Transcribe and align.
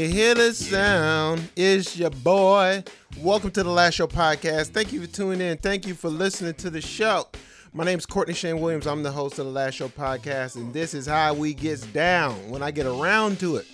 you 0.00 0.08
hear 0.08 0.34
the 0.34 0.54
sound? 0.54 1.50
It's 1.54 1.94
your 1.94 2.08
boy. 2.08 2.82
Welcome 3.18 3.50
to 3.50 3.62
the 3.62 3.68
Last 3.68 3.94
Show 3.94 4.06
podcast. 4.06 4.68
Thank 4.68 4.94
you 4.94 5.02
for 5.02 5.06
tuning 5.06 5.42
in. 5.42 5.58
Thank 5.58 5.86
you 5.86 5.92
for 5.92 6.08
listening 6.08 6.54
to 6.54 6.70
the 6.70 6.80
show. 6.80 7.28
My 7.74 7.84
name 7.84 7.98
is 7.98 8.06
Courtney 8.06 8.32
Shane 8.32 8.60
Williams. 8.60 8.86
I'm 8.86 9.02
the 9.02 9.10
host 9.10 9.38
of 9.38 9.44
the 9.44 9.52
Last 9.52 9.74
Show 9.74 9.88
podcast, 9.88 10.56
and 10.56 10.72
this 10.72 10.94
is 10.94 11.06
how 11.06 11.34
we 11.34 11.52
gets 11.52 11.82
down 11.82 12.32
when 12.48 12.62
I 12.62 12.70
get 12.70 12.86
around 12.86 13.40
to 13.40 13.56
it. 13.56 13.66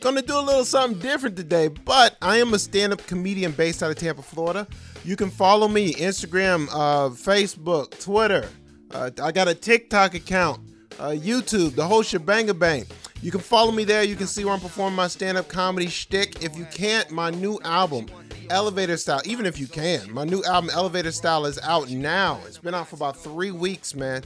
Gonna 0.00 0.20
do 0.20 0.38
a 0.38 0.40
little 0.40 0.66
something 0.66 0.98
different 0.98 1.36
today, 1.36 1.68
but 1.68 2.18
I 2.20 2.36
am 2.36 2.52
a 2.52 2.58
stand-up 2.58 3.06
comedian 3.06 3.52
based 3.52 3.82
out 3.82 3.90
of 3.90 3.96
Tampa, 3.96 4.20
Florida. 4.20 4.68
You 5.04 5.16
can 5.16 5.30
follow 5.30 5.68
me 5.68 5.94
Instagram, 5.94 6.68
uh, 6.70 7.08
Facebook, 7.10 7.98
Twitter. 7.98 8.46
Uh, 8.90 9.10
I 9.22 9.32
got 9.32 9.48
a 9.48 9.54
TikTok 9.54 10.12
account, 10.12 10.60
uh, 10.98 11.10
YouTube, 11.10 11.76
the 11.76 11.86
whole 11.86 12.02
shebang 12.02 12.52
bang. 12.58 12.84
You 13.22 13.30
can 13.30 13.40
follow 13.40 13.70
me 13.70 13.84
there. 13.84 14.02
You 14.02 14.16
can 14.16 14.26
see 14.26 14.44
where 14.44 14.52
I'm 14.52 14.58
performing 14.58 14.96
my 14.96 15.06
stand-up 15.06 15.46
comedy 15.46 15.86
shtick. 15.86 16.42
If 16.42 16.56
you 16.58 16.64
can't, 16.64 17.08
my 17.12 17.30
new 17.30 17.60
album, 17.62 18.06
Elevator 18.50 18.96
Style. 18.96 19.20
Even 19.24 19.46
if 19.46 19.60
you 19.60 19.68
can, 19.68 20.12
my 20.12 20.24
new 20.24 20.42
album, 20.42 20.70
Elevator 20.70 21.12
Style, 21.12 21.46
is 21.46 21.56
out 21.62 21.88
now. 21.88 22.40
It's 22.48 22.58
been 22.58 22.74
out 22.74 22.88
for 22.88 22.96
about 22.96 23.16
three 23.16 23.52
weeks, 23.52 23.94
man. 23.94 24.24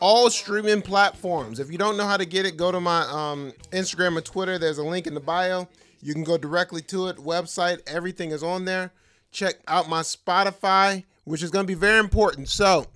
All 0.00 0.28
streaming 0.28 0.82
platforms. 0.82 1.60
If 1.60 1.70
you 1.70 1.78
don't 1.78 1.96
know 1.96 2.04
how 2.04 2.16
to 2.16 2.24
get 2.26 2.44
it, 2.44 2.56
go 2.56 2.72
to 2.72 2.80
my 2.80 3.02
um, 3.02 3.52
Instagram 3.70 4.18
or 4.18 4.22
Twitter. 4.22 4.58
There's 4.58 4.78
a 4.78 4.84
link 4.84 5.06
in 5.06 5.14
the 5.14 5.20
bio. 5.20 5.68
You 6.00 6.12
can 6.12 6.24
go 6.24 6.36
directly 6.36 6.82
to 6.82 7.06
it. 7.06 7.18
Website, 7.18 7.78
everything 7.86 8.32
is 8.32 8.42
on 8.42 8.64
there. 8.64 8.92
Check 9.30 9.60
out 9.68 9.88
my 9.88 10.00
Spotify, 10.00 11.04
which 11.22 11.44
is 11.44 11.50
going 11.50 11.64
to 11.64 11.68
be 11.68 11.78
very 11.78 12.00
important. 12.00 12.48
So, 12.48 12.86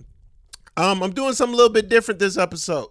um, 0.75 1.01
I'm 1.01 1.13
doing 1.13 1.31
something 1.31 1.53
a 1.53 1.57
little 1.57 1.71
bit 1.71 1.87
different 1.87 2.19
this 2.19 2.37
episode. 2.37 2.89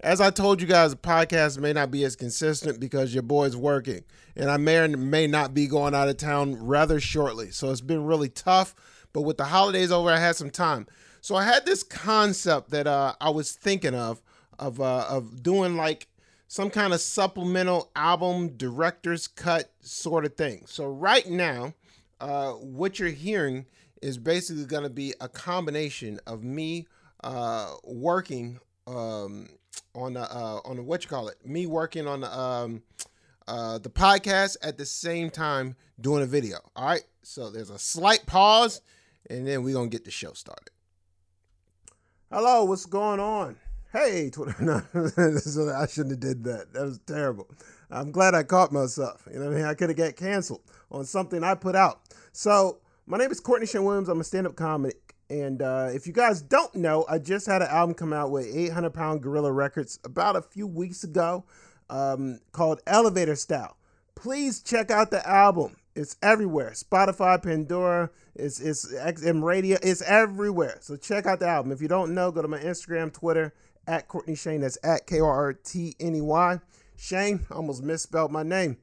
As 0.00 0.20
I 0.20 0.30
told 0.30 0.60
you 0.60 0.66
guys, 0.66 0.90
the 0.90 0.96
podcast 0.98 1.58
may 1.58 1.72
not 1.72 1.90
be 1.90 2.04
as 2.04 2.16
consistent 2.16 2.78
because 2.78 3.14
your 3.14 3.22
boy's 3.22 3.56
working, 3.56 4.04
and 4.36 4.50
I 4.50 4.58
may 4.58 4.78
or 4.78 4.88
may 4.88 5.26
not 5.26 5.54
be 5.54 5.66
going 5.66 5.94
out 5.94 6.08
of 6.08 6.18
town 6.18 6.54
rather 6.62 7.00
shortly. 7.00 7.50
So 7.50 7.70
it's 7.70 7.80
been 7.80 8.04
really 8.04 8.28
tough. 8.28 8.74
But 9.12 9.22
with 9.22 9.38
the 9.38 9.46
holidays 9.46 9.90
over, 9.90 10.10
I 10.10 10.18
had 10.18 10.36
some 10.36 10.50
time. 10.50 10.86
So 11.22 11.34
I 11.34 11.44
had 11.44 11.64
this 11.64 11.82
concept 11.82 12.70
that 12.70 12.86
uh, 12.86 13.14
I 13.20 13.30
was 13.30 13.52
thinking 13.52 13.94
of 13.94 14.20
of 14.58 14.80
uh, 14.80 15.06
of 15.08 15.42
doing 15.42 15.76
like 15.76 16.08
some 16.48 16.68
kind 16.70 16.92
of 16.92 17.00
supplemental 17.00 17.90
album 17.96 18.50
director's 18.56 19.26
cut 19.26 19.72
sort 19.80 20.26
of 20.26 20.34
thing. 20.34 20.64
So 20.66 20.86
right 20.86 21.28
now, 21.28 21.72
uh, 22.20 22.52
what 22.52 22.98
you're 22.98 23.08
hearing 23.08 23.64
is 24.02 24.18
basically 24.18 24.66
going 24.66 24.84
to 24.84 24.90
be 24.90 25.14
a 25.20 25.28
combination 25.28 26.20
of 26.26 26.44
me 26.44 26.86
uh, 27.24 27.72
working 27.84 28.60
um, 28.86 29.48
on 29.94 30.16
uh, 30.16 30.60
on 30.64 30.84
what 30.86 31.04
you 31.04 31.10
call 31.10 31.28
it, 31.28 31.36
me 31.44 31.66
working 31.66 32.06
on 32.06 32.20
the 32.20 32.38
um, 32.38 32.82
uh, 33.48 33.78
the 33.78 33.90
podcast 33.90 34.56
at 34.62 34.78
the 34.78 34.86
same 34.86 35.30
time 35.30 35.76
doing 36.00 36.22
a 36.22 36.26
video. 36.26 36.58
All 36.74 36.86
right, 36.86 37.04
so 37.22 37.50
there's 37.50 37.70
a 37.70 37.78
slight 37.78 38.26
pause, 38.26 38.80
and 39.30 39.46
then 39.46 39.62
we're 39.62 39.74
gonna 39.74 39.88
get 39.88 40.04
the 40.04 40.10
show 40.10 40.32
started. 40.32 40.70
Hello, 42.30 42.64
what's 42.64 42.86
going 42.86 43.20
on? 43.20 43.56
Hey, 43.92 44.30
Twitter. 44.32 44.56
No, 44.60 44.82
I 44.94 45.86
shouldn't 45.86 46.10
have 46.10 46.20
did 46.20 46.44
that. 46.44 46.72
That 46.72 46.82
was 46.82 46.98
terrible. 47.06 47.48
I'm 47.90 48.10
glad 48.10 48.34
I 48.34 48.42
caught 48.42 48.72
myself. 48.72 49.26
You 49.32 49.38
know 49.38 49.46
what 49.46 49.54
I 49.54 49.56
mean? 49.56 49.64
I 49.64 49.74
could 49.74 49.90
have 49.90 49.96
got 49.96 50.16
canceled 50.16 50.62
on 50.90 51.04
something 51.04 51.44
I 51.44 51.54
put 51.54 51.76
out. 51.76 52.00
So 52.32 52.78
my 53.06 53.16
name 53.16 53.30
is 53.30 53.38
Courtney 53.38 53.66
Shane 53.66 53.84
Williams. 53.84 54.08
I'm 54.08 54.20
a 54.20 54.24
stand-up 54.24 54.56
comic. 54.56 55.05
And 55.28 55.60
uh, 55.60 55.90
if 55.92 56.06
you 56.06 56.12
guys 56.12 56.40
don't 56.40 56.74
know, 56.74 57.04
I 57.08 57.18
just 57.18 57.46
had 57.46 57.62
an 57.62 57.68
album 57.68 57.94
come 57.94 58.12
out 58.12 58.30
with 58.30 58.46
800 58.54 58.90
Pound 58.90 59.22
Gorilla 59.22 59.50
Records 59.50 59.98
about 60.04 60.36
a 60.36 60.42
few 60.42 60.66
weeks 60.66 61.02
ago 61.02 61.44
um, 61.90 62.40
called 62.52 62.80
Elevator 62.86 63.34
Style. 63.34 63.76
Please 64.14 64.62
check 64.62 64.90
out 64.90 65.10
the 65.10 65.26
album. 65.28 65.76
It's 65.94 66.16
everywhere. 66.22 66.72
Spotify, 66.72 67.42
Pandora, 67.42 68.10
it's 68.34 68.60
it's 68.60 68.92
XM 68.92 69.42
Radio, 69.42 69.78
it's 69.82 70.02
everywhere. 70.02 70.76
So 70.80 70.96
check 70.96 71.26
out 71.26 71.40
the 71.40 71.48
album. 71.48 71.72
If 71.72 71.80
you 71.80 71.88
don't 71.88 72.14
know, 72.14 72.30
go 72.30 72.42
to 72.42 72.48
my 72.48 72.58
Instagram, 72.58 73.12
Twitter 73.12 73.54
at 73.86 74.06
Courtney 74.06 74.34
Shane. 74.34 74.60
That's 74.60 74.78
at 74.84 75.06
K 75.06 75.20
R 75.20 75.32
R 75.32 75.52
T 75.54 75.94
N 75.98 76.14
E 76.14 76.20
Y. 76.20 76.60
Shane, 76.96 77.46
almost 77.50 77.82
misspelled 77.82 78.30
my 78.30 78.42
name. 78.42 78.76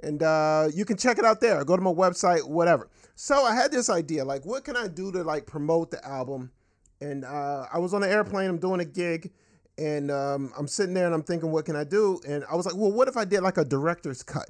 And 0.00 0.22
uh, 0.22 0.68
you 0.72 0.84
can 0.84 0.96
check 0.96 1.18
it 1.18 1.24
out 1.24 1.40
there. 1.40 1.64
Go 1.64 1.74
to 1.74 1.82
my 1.82 1.92
website, 1.92 2.46
whatever. 2.48 2.88
So 3.20 3.42
I 3.42 3.52
had 3.52 3.72
this 3.72 3.90
idea, 3.90 4.24
like, 4.24 4.46
what 4.46 4.62
can 4.62 4.76
I 4.76 4.86
do 4.86 5.10
to 5.10 5.24
like 5.24 5.44
promote 5.44 5.90
the 5.90 6.02
album? 6.06 6.52
And 7.00 7.24
uh, 7.24 7.66
I 7.72 7.78
was 7.78 7.92
on 7.92 8.04
an 8.04 8.10
airplane. 8.10 8.48
I'm 8.48 8.58
doing 8.58 8.78
a 8.78 8.84
gig, 8.84 9.32
and 9.76 10.12
um, 10.12 10.52
I'm 10.56 10.68
sitting 10.68 10.94
there 10.94 11.06
and 11.06 11.12
I'm 11.12 11.24
thinking, 11.24 11.50
what 11.50 11.64
can 11.64 11.74
I 11.74 11.82
do? 11.82 12.20
And 12.28 12.44
I 12.48 12.54
was 12.54 12.64
like, 12.64 12.76
well, 12.76 12.92
what 12.92 13.08
if 13.08 13.16
I 13.16 13.24
did 13.24 13.40
like 13.40 13.58
a 13.58 13.64
director's 13.64 14.22
cut? 14.22 14.48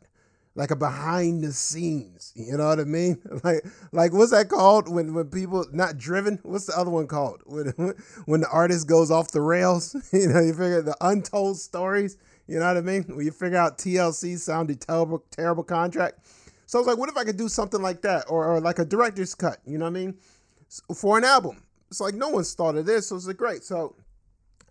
like 0.55 0.73
a 0.73 0.77
behind 0.77 1.45
the 1.45 1.53
scenes. 1.53 2.33
You 2.35 2.57
know 2.57 2.67
what 2.67 2.81
I 2.81 2.85
mean? 2.85 3.23
Like 3.45 3.65
like 3.93 4.13
what's 4.13 4.33
that 4.33 4.49
called 4.49 4.89
when 4.89 5.15
when 5.15 5.27
people 5.27 5.65
not 5.73 5.97
driven? 5.97 6.41
What's 6.43 6.67
the 6.67 6.77
other 6.77 6.91
one 6.91 7.07
called? 7.07 7.43
When 7.47 7.69
when 8.27 8.41
the 8.41 8.49
artist 8.51 8.89
goes 8.89 9.11
off 9.11 9.31
the 9.31 9.41
rails? 9.41 9.95
You 10.13 10.29
know, 10.29 10.41
you 10.41 10.53
figure 10.53 10.83
the 10.83 10.97
untold 11.01 11.59
stories. 11.59 12.17
You 12.49 12.59
know 12.59 12.67
what 12.67 12.77
I 12.77 12.81
mean? 12.81 13.05
When 13.05 13.25
you 13.25 13.31
figure 13.31 13.57
out 13.57 13.79
TLC 13.79 14.37
sounded 14.37 14.81
terrible 14.81 15.25
terrible 15.31 15.63
contract. 15.63 16.19
So 16.69 16.79
I 16.79 16.81
was 16.81 16.87
like, 16.87 16.99
what 16.99 17.09
if 17.09 17.17
I 17.17 17.25
could 17.25 17.39
do 17.39 17.49
something 17.49 17.81
like 17.81 18.03
that, 18.03 18.27
or, 18.29 18.47
or 18.47 18.61
like 18.61 18.79
a 18.79 18.85
director's 18.85 19.35
cut? 19.35 19.57
You 19.65 19.79
know 19.79 19.87
what 19.87 19.97
I 19.97 20.05
mean? 20.05 20.19
For 20.95 21.17
an 21.17 21.25
album. 21.25 21.63
It's 21.91 21.99
like 21.99 22.13
no 22.13 22.29
one's 22.29 22.53
thought 22.53 22.77
of 22.77 22.85
this, 22.85 23.07
so 23.07 23.17
it's 23.17 23.27
like 23.27 23.39
great. 23.39 23.65
So 23.65 23.97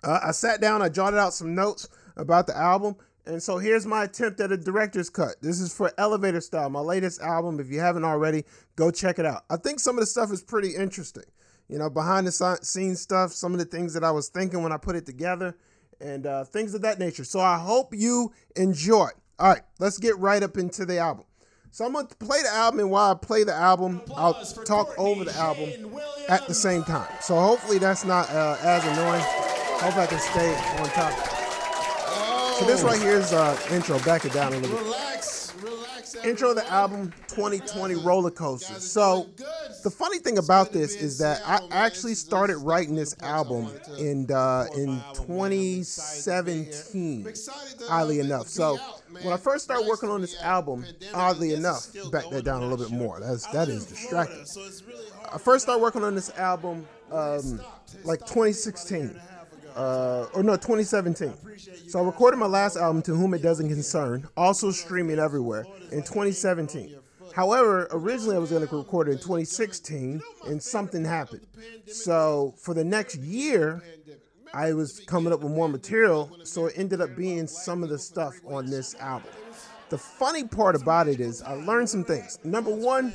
uh, 0.03 0.19
I 0.23 0.29
sat 0.29 0.61
down, 0.61 0.83
I 0.83 0.89
jotted 0.89 1.17
out 1.17 1.33
some 1.33 1.55
notes 1.55 1.89
about 2.15 2.45
the 2.45 2.55
album, 2.55 2.97
and 3.25 3.41
so 3.41 3.57
here's 3.57 3.87
my 3.87 4.03
attempt 4.03 4.39
at 4.41 4.51
a 4.51 4.57
director's 4.57 5.09
cut. 5.09 5.37
This 5.41 5.59
is 5.59 5.73
for 5.73 5.91
Elevator 5.97 6.39
Style, 6.39 6.69
my 6.69 6.81
latest 6.81 7.19
album. 7.19 7.59
If 7.59 7.71
you 7.71 7.79
haven't 7.79 8.05
already, 8.05 8.43
go 8.75 8.91
check 8.91 9.17
it 9.17 9.25
out. 9.25 9.45
I 9.49 9.57
think 9.57 9.79
some 9.79 9.95
of 9.95 10.01
the 10.01 10.05
stuff 10.05 10.31
is 10.31 10.43
pretty 10.43 10.75
interesting. 10.75 11.25
You 11.67 11.79
know, 11.79 11.89
behind 11.89 12.27
the 12.27 12.59
scenes 12.61 13.01
stuff, 13.01 13.31
some 13.31 13.53
of 13.53 13.59
the 13.59 13.65
things 13.65 13.95
that 13.95 14.03
I 14.03 14.11
was 14.11 14.29
thinking 14.29 14.61
when 14.61 14.71
I 14.71 14.77
put 14.77 14.95
it 14.95 15.07
together, 15.07 15.57
and 15.99 16.27
uh, 16.27 16.43
things 16.43 16.75
of 16.75 16.83
that 16.83 16.99
nature. 16.99 17.23
So 17.23 17.39
I 17.39 17.57
hope 17.57 17.95
you 17.95 18.33
enjoy. 18.55 19.09
All 19.39 19.49
right, 19.49 19.63
let's 19.79 19.97
get 19.97 20.15
right 20.19 20.43
up 20.43 20.57
into 20.59 20.85
the 20.85 20.99
album. 20.99 21.25
So 21.71 21.85
I'm 21.85 21.93
gonna 21.93 22.07
play 22.19 22.41
the 22.41 22.49
album, 22.49 22.79
and 22.79 22.89
while 22.91 23.11
I 23.11 23.13
play 23.13 23.43
the 23.43 23.53
album, 23.53 24.01
I'll 24.15 24.33
talk 24.65 24.93
over 24.97 25.23
the 25.23 25.35
album 25.35 25.69
at 26.29 26.47
the 26.47 26.53
same 26.53 26.83
time. 26.83 27.07
So 27.21 27.39
hopefully 27.39 27.77
that's 27.77 28.03
not 28.03 28.29
uh, 28.31 28.57
as 28.61 28.83
annoying. 28.85 29.21
Hope 29.79 29.95
I 29.97 30.07
can 30.07 30.19
stay 30.19 30.55
on 30.81 30.89
top. 30.89 31.13
So 32.57 32.65
this 32.65 32.81
right 32.81 32.99
here 32.99 33.17
is 33.17 33.33
uh 33.33 33.59
intro. 33.71 33.99
Back 33.99 34.25
it 34.25 34.33
down 34.33 34.53
a 34.53 34.57
little 34.57 34.77
relax. 34.77 35.36
Intro 36.23 36.53
the 36.53 36.65
album 36.71 37.11
2020 37.27 37.95
Roller 37.95 38.31
Coaster. 38.31 38.79
So 38.79 39.27
the 39.83 39.89
funny 39.89 40.19
thing 40.19 40.37
about 40.37 40.71
this 40.71 40.95
is 40.95 41.17
that 41.19 41.41
I 41.45 41.59
actually 41.71 42.15
started 42.15 42.57
writing 42.57 42.95
this 42.95 43.15
album 43.21 43.69
in 43.97 44.29
uh, 44.31 44.67
in 44.75 45.01
2017. 45.13 47.27
Oddly 47.89 48.19
enough, 48.19 48.47
so 48.47 48.77
when 49.21 49.33
I 49.33 49.37
first 49.37 49.65
started 49.65 49.87
working 49.87 50.09
on 50.09 50.21
this 50.21 50.39
album, 50.41 50.85
oddly 51.13 51.53
enough, 51.53 51.87
back 52.11 52.29
that 52.29 52.43
down 52.43 52.63
a 52.63 52.67
little 52.67 52.85
bit 52.85 52.93
more. 52.95 53.19
That's 53.19 53.45
that 53.47 53.69
is 53.69 53.85
distracting. 53.85 54.45
I 55.31 55.37
first 55.37 55.63
started 55.63 55.81
working 55.81 56.03
on 56.03 56.15
this 56.15 56.29
album 56.37 56.85
um, 57.11 57.61
like 58.03 58.19
2016 58.21 59.19
uh, 59.77 60.27
or 60.33 60.43
no, 60.43 60.55
2017. 60.55 61.33
So 61.87 61.99
I 61.99 62.03
recorded 62.03 62.37
my 62.37 62.47
last 62.47 62.77
album, 62.77 63.01
To 63.03 63.13
Whom 63.15 63.33
It 63.33 63.43
Doesn't 63.43 63.69
Concern, 63.69 64.27
also 64.35 64.71
streaming 64.71 65.19
everywhere, 65.19 65.65
in 65.91 65.99
2017. 65.99 66.95
However, 67.33 67.87
originally 67.91 68.35
I 68.35 68.39
was 68.39 68.49
going 68.49 68.67
to 68.67 68.75
record 68.75 69.07
it 69.07 69.11
in 69.11 69.17
2016, 69.19 70.21
and 70.47 70.61
something 70.61 71.05
happened. 71.05 71.45
So 71.85 72.55
for 72.57 72.73
the 72.73 72.83
next 72.83 73.17
year, 73.17 73.83
I 74.53 74.73
was 74.73 75.01
coming 75.01 75.31
up 75.31 75.41
with 75.41 75.51
more 75.51 75.69
material, 75.69 76.35
so 76.43 76.65
it 76.65 76.73
ended 76.75 76.99
up 76.99 77.15
being 77.15 77.45
some 77.45 77.83
of 77.83 77.89
the 77.89 77.99
stuff 77.99 78.33
on 78.47 78.65
this 78.65 78.95
album. 78.95 79.29
The 79.89 79.99
funny 79.99 80.45
part 80.45 80.75
about 80.75 81.07
it 81.07 81.19
is 81.19 81.43
I 81.43 81.53
learned 81.53 81.89
some 81.89 82.03
things. 82.03 82.39
Number 82.43 82.71
one, 82.71 83.13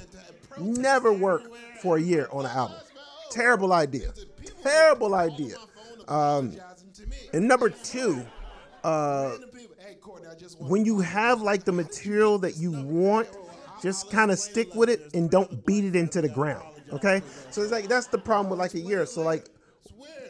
never 0.58 1.12
work 1.12 1.42
for 1.80 1.96
a 1.96 2.00
year 2.00 2.28
on 2.30 2.44
an 2.44 2.52
album. 2.52 2.78
Terrible 3.30 3.72
idea. 3.72 4.12
Terrible 4.62 5.14
idea. 5.14 5.56
Um, 6.08 6.56
and 7.32 7.48
number 7.48 7.70
two, 7.70 8.24
uh, 8.84 9.36
when 10.58 10.84
you 10.84 11.00
have 11.00 11.40
like 11.42 11.64
the 11.64 11.72
material 11.72 12.38
that 12.38 12.56
you 12.56 12.72
want, 12.72 13.28
just 13.82 14.10
kind 14.10 14.30
of 14.30 14.38
stick 14.38 14.74
with 14.74 14.88
it 14.88 15.14
and 15.14 15.30
don't 15.30 15.64
beat 15.66 15.84
it 15.84 15.96
into 15.96 16.20
the 16.20 16.28
ground. 16.28 16.66
Okay, 16.92 17.22
so 17.50 17.62
it's 17.62 17.72
like 17.72 17.88
that's 17.88 18.06
the 18.08 18.18
problem 18.18 18.50
with 18.50 18.58
like 18.58 18.74
a 18.74 18.80
year. 18.80 19.06
So 19.06 19.22
like, 19.22 19.48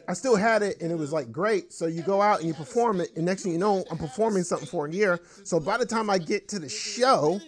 I 0.09 0.13
still 0.15 0.37
had 0.37 0.63
it 0.63 0.81
and 0.81 0.93
it 0.93 0.95
was 0.95 1.13
like 1.13 1.33
great. 1.33 1.73
So 1.73 1.87
you 1.87 2.03
go 2.03 2.23
out 2.23 2.39
and 2.39 2.49
you 2.49 2.55
perform 2.55 3.01
it, 3.01 3.11
and 3.17 3.27
next 3.27 3.43
thing 3.43 3.53
you 3.53 3.59
know, 3.59 3.85
I'm 3.91 3.99
performing 3.99 4.45
something 4.45 4.69
for 4.69 4.87
a 4.87 4.91
year. 4.91 5.21
So 5.45 5.59
by 5.59 5.77
the 5.77 5.87
time 5.87 6.09
I 6.09 6.19
get 6.19 6.49
to 6.49 6.59
the 6.59 6.69
show, 6.69 7.41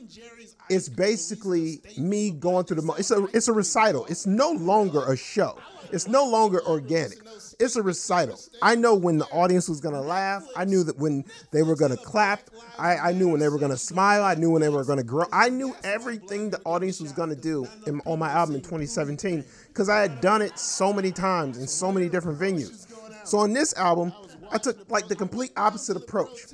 it's 0.69 0.89
basically 0.89 1.81
me 1.97 2.31
going 2.31 2.65
through 2.65 2.77
the. 2.77 2.83
Mo- 2.83 2.95
it's 2.95 3.11
a 3.11 3.25
it's 3.33 3.49
a 3.49 3.53
recital. 3.53 4.07
It's 4.07 4.27
no 4.27 4.51
longer 4.51 5.05
a 5.07 5.17
show. 5.17 5.59
It's 5.93 6.09
no 6.09 6.25
longer 6.25 6.61
organic. 6.67 7.19
It's 7.59 7.77
a 7.77 7.83
recital. 7.83 8.39
I 8.63 8.75
know 8.75 8.95
when 8.95 9.19
the 9.19 9.27
audience 9.27 9.69
was 9.69 9.81
gonna 9.81 10.01
laugh. 10.01 10.47
I 10.57 10.65
knew 10.65 10.83
that 10.85 10.99
when 10.99 11.25
they 11.51 11.63
were 11.63 11.77
gonna 11.77 11.97
clap. 11.97 12.51
I, 12.79 12.97
I 12.97 13.13
knew 13.13 13.29
when 13.29 13.41
they 13.41 13.49
were 13.49 13.59
gonna 13.59 13.77
smile. 13.77 14.23
I 14.25 14.35
knew 14.35 14.51
when 14.51 14.63
they 14.63 14.69
were 14.69 14.85
gonna 14.85 15.03
grow. 15.03 15.27
I 15.33 15.49
knew 15.49 15.75
everything 15.85 16.51
the 16.51 16.61
audience 16.65 17.01
was 17.01 17.13
gonna 17.13 17.37
do 17.37 17.67
in, 17.87 18.01
on 18.05 18.19
my 18.19 18.31
album 18.31 18.57
in 18.57 18.61
2017 18.63 19.45
because 19.69 19.89
I 19.89 20.01
had 20.01 20.21
done 20.21 20.43
it 20.43 20.59
so 20.59 20.93
many 20.93 21.13
times 21.13 21.59
in 21.59 21.67
so 21.67 21.93
many 21.93 22.09
different 22.09 22.39
venues. 22.39 22.87
So 23.27 23.39
on 23.39 23.53
this 23.53 23.75
album, 23.77 24.13
I 24.51 24.59
took 24.59 24.91
like 24.91 25.09
the 25.09 25.17
complete 25.17 25.53
opposite 25.57 25.97
approach. 25.97 26.47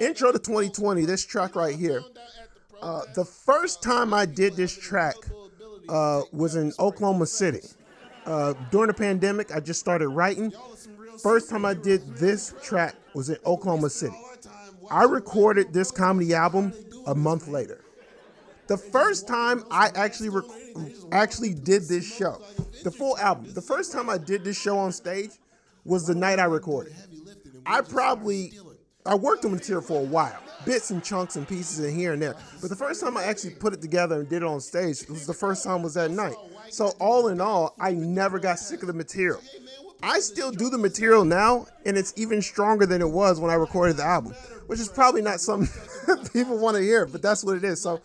Intro 0.00 0.32
to 0.32 0.38
2020, 0.38 1.04
this 1.04 1.24
track 1.24 1.56
right 1.56 1.74
here. 1.74 2.02
Uh, 2.80 3.02
the 3.14 3.24
first 3.24 3.82
time 3.82 4.12
I 4.12 4.26
did 4.26 4.56
this 4.56 4.76
track 4.76 5.14
uh, 5.88 6.22
was 6.32 6.56
in 6.56 6.72
Oklahoma 6.78 7.26
City. 7.26 7.60
Uh, 8.26 8.54
during 8.70 8.88
the 8.88 8.94
pandemic, 8.94 9.54
I 9.54 9.60
just 9.60 9.80
started 9.80 10.08
writing. 10.08 10.52
First 11.22 11.50
time 11.50 11.64
I 11.64 11.74
did 11.74 12.16
this 12.16 12.54
track 12.62 12.94
was 13.14 13.30
in 13.30 13.36
Oklahoma 13.46 13.90
City. 13.90 14.16
I 14.90 15.04
recorded 15.04 15.72
this 15.72 15.90
comedy 15.90 16.34
album 16.34 16.72
a 17.06 17.14
month 17.14 17.48
later. 17.48 17.84
The 18.66 18.76
first 18.78 19.28
time 19.28 19.64
I 19.70 19.90
actually 19.94 20.30
rec- 20.30 20.44
actually 21.12 21.54
did 21.54 21.86
this 21.86 22.04
show, 22.04 22.40
the 22.82 22.90
full 22.90 23.16
album. 23.18 23.52
The 23.52 23.62
first 23.62 23.92
time 23.92 24.08
I 24.08 24.18
did 24.18 24.42
this 24.42 24.58
show 24.60 24.78
on 24.78 24.92
stage 24.92 25.32
was 25.84 26.06
the 26.06 26.14
night 26.14 26.38
I 26.38 26.44
recorded. 26.44 26.94
I 27.66 27.82
probably 27.82 28.52
I 29.06 29.14
worked 29.16 29.44
on 29.44 29.52
material 29.52 29.82
for 29.82 30.00
a 30.00 30.04
while, 30.04 30.38
bits 30.64 30.90
and 30.90 31.04
chunks 31.04 31.36
and 31.36 31.46
pieces 31.46 31.78
and 31.80 31.94
here 31.94 32.14
and 32.14 32.22
there. 32.22 32.36
But 32.62 32.70
the 32.70 32.76
first 32.76 33.02
time 33.02 33.18
I 33.18 33.24
actually 33.24 33.54
put 33.54 33.74
it 33.74 33.82
together 33.82 34.20
and 34.20 34.28
did 34.28 34.42
it 34.42 34.46
on 34.46 34.60
stage, 34.60 35.06
was 35.08 35.26
the 35.26 35.34
first 35.34 35.62
time 35.62 35.82
was 35.82 35.94
that 35.94 36.10
night. 36.10 36.36
So 36.74 36.88
all 36.98 37.28
in 37.28 37.40
all, 37.40 37.76
I 37.78 37.92
never 37.92 38.40
got 38.40 38.58
sick 38.58 38.82
of 38.82 38.88
the 38.88 38.94
material. 38.94 39.40
I 40.02 40.18
still 40.18 40.50
do 40.50 40.68
the 40.68 40.76
material 40.76 41.24
now, 41.24 41.66
and 41.86 41.96
it's 41.96 42.12
even 42.16 42.42
stronger 42.42 42.84
than 42.84 43.00
it 43.00 43.08
was 43.08 43.38
when 43.38 43.52
I 43.52 43.54
recorded 43.54 43.96
the 43.96 44.02
album, 44.02 44.32
which 44.66 44.80
is 44.80 44.88
probably 44.88 45.22
not 45.22 45.40
something 45.40 45.68
people 46.32 46.58
want 46.58 46.76
to 46.76 46.82
hear, 46.82 47.06
but 47.06 47.22
that's 47.22 47.44
what 47.44 47.56
it 47.56 47.62
is. 47.62 47.80
So 47.80 48.02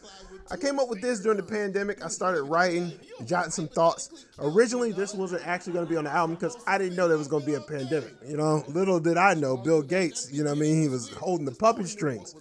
I 0.51 0.55
came 0.55 0.79
up 0.79 0.87
with 0.87 1.01
this 1.01 1.19
during 1.19 1.37
the 1.37 1.43
pandemic. 1.43 2.05
I 2.05 2.09
started 2.09 2.43
writing, 2.43 2.93
jotting 3.25 3.49
some 3.49 3.67
thoughts. 3.69 4.27
Originally, 4.37 4.91
this 4.91 5.15
wasn't 5.15 5.47
actually 5.47 5.73
going 5.73 5.85
to 5.87 5.89
be 5.89 5.97
on 5.97 6.03
the 6.03 6.11
album 6.11 6.35
because 6.35 6.55
I 6.67 6.77
didn't 6.77 6.95
know 6.95 7.07
there 7.07 7.17
was 7.17 7.27
going 7.27 7.43
to 7.43 7.49
be 7.49 7.55
a 7.55 7.61
pandemic. 7.61 8.13
You 8.23 8.37
know, 8.37 8.63
little 8.67 8.99
did 8.99 9.17
I 9.17 9.33
know, 9.33 9.57
Bill 9.57 9.81
Gates, 9.81 10.31
you 10.31 10.43
know 10.43 10.51
what 10.51 10.57
I 10.57 10.61
mean? 10.61 10.81
He 10.83 10.89
was 10.89 11.09
holding 11.09 11.45
the 11.45 11.55
puppet 11.55 11.87
strings. 11.87 12.35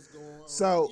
So 0.46 0.90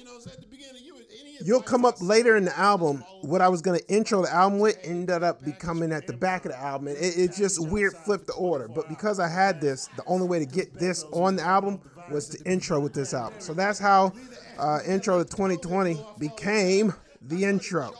you'll 1.44 1.62
come 1.62 1.84
up 1.84 2.00
later 2.00 2.36
in 2.36 2.44
the 2.44 2.58
album. 2.58 3.04
What 3.22 3.40
I 3.40 3.48
was 3.48 3.60
going 3.62 3.78
to 3.78 3.88
intro 3.92 4.22
the 4.22 4.32
album 4.32 4.58
with 4.58 4.78
ended 4.84 5.22
up 5.22 5.44
becoming 5.44 5.92
at 5.92 6.06
the 6.06 6.12
back 6.12 6.44
of 6.44 6.52
the 6.52 6.58
album. 6.60 6.88
And 6.88 6.96
it, 6.98 7.16
it 7.18 7.32
just 7.34 7.60
weird 7.68 7.94
flipped 7.94 8.26
the 8.26 8.34
order. 8.34 8.68
But 8.68 8.88
because 8.88 9.18
I 9.20 9.28
had 9.28 9.60
this, 9.60 9.88
the 9.96 10.04
only 10.06 10.26
way 10.26 10.38
to 10.38 10.46
get 10.46 10.74
this 10.74 11.04
on 11.12 11.36
the 11.36 11.42
album 11.42 11.80
was 12.10 12.28
to 12.30 12.50
intro 12.50 12.80
with 12.80 12.92
this 12.94 13.12
album. 13.14 13.40
So 13.40 13.52
that's 13.54 13.78
how 13.78 14.12
uh, 14.58 14.80
intro 14.86 15.18
to 15.22 15.24
2020 15.28 15.98
became 16.18 16.94
the 17.22 17.44
intro. 17.44 17.92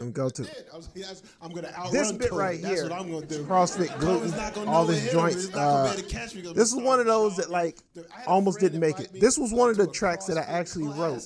And 0.00 0.14
go 0.14 0.30
to 0.30 0.46
I'm 1.42 1.50
gonna 1.52 1.70
this 1.92 2.10
bit 2.12 2.32
right 2.32 2.58
here. 2.58 2.84
I'm 2.84 3.12
gonna. 3.12 3.26
CrossFit 3.26 3.98
gluten, 4.00 4.32
all 4.66 4.86
know 4.86 4.90
this 4.90 4.96
it 4.96 5.00
hit 5.02 5.12
him. 5.12 5.18
joints. 5.20 5.46
Gonna 5.48 5.66
Uh, 5.66 5.84
be 5.84 5.90
able 6.00 6.02
to 6.08 6.08
catch 6.08 6.34
me 6.34 6.42
'cause 6.42 6.54
this 6.54 6.72
is 6.72 6.76
one 6.82 7.00
of 7.00 7.04
those 7.06 7.36
that 7.36 7.50
like 7.50 7.76
I 7.94 8.00
had 8.20 8.26
a 8.26 8.30
almost 8.30 8.60
didn't 8.60 8.80
make 8.80 8.98
it. 8.98 9.10
This 9.20 9.36
was 9.36 9.52
one 9.52 9.68
of 9.68 9.76
the 9.76 9.86
tracks 9.86 10.24
that 10.24 10.38
I 10.38 10.40
actually 10.42 10.86
wrote 10.88 11.22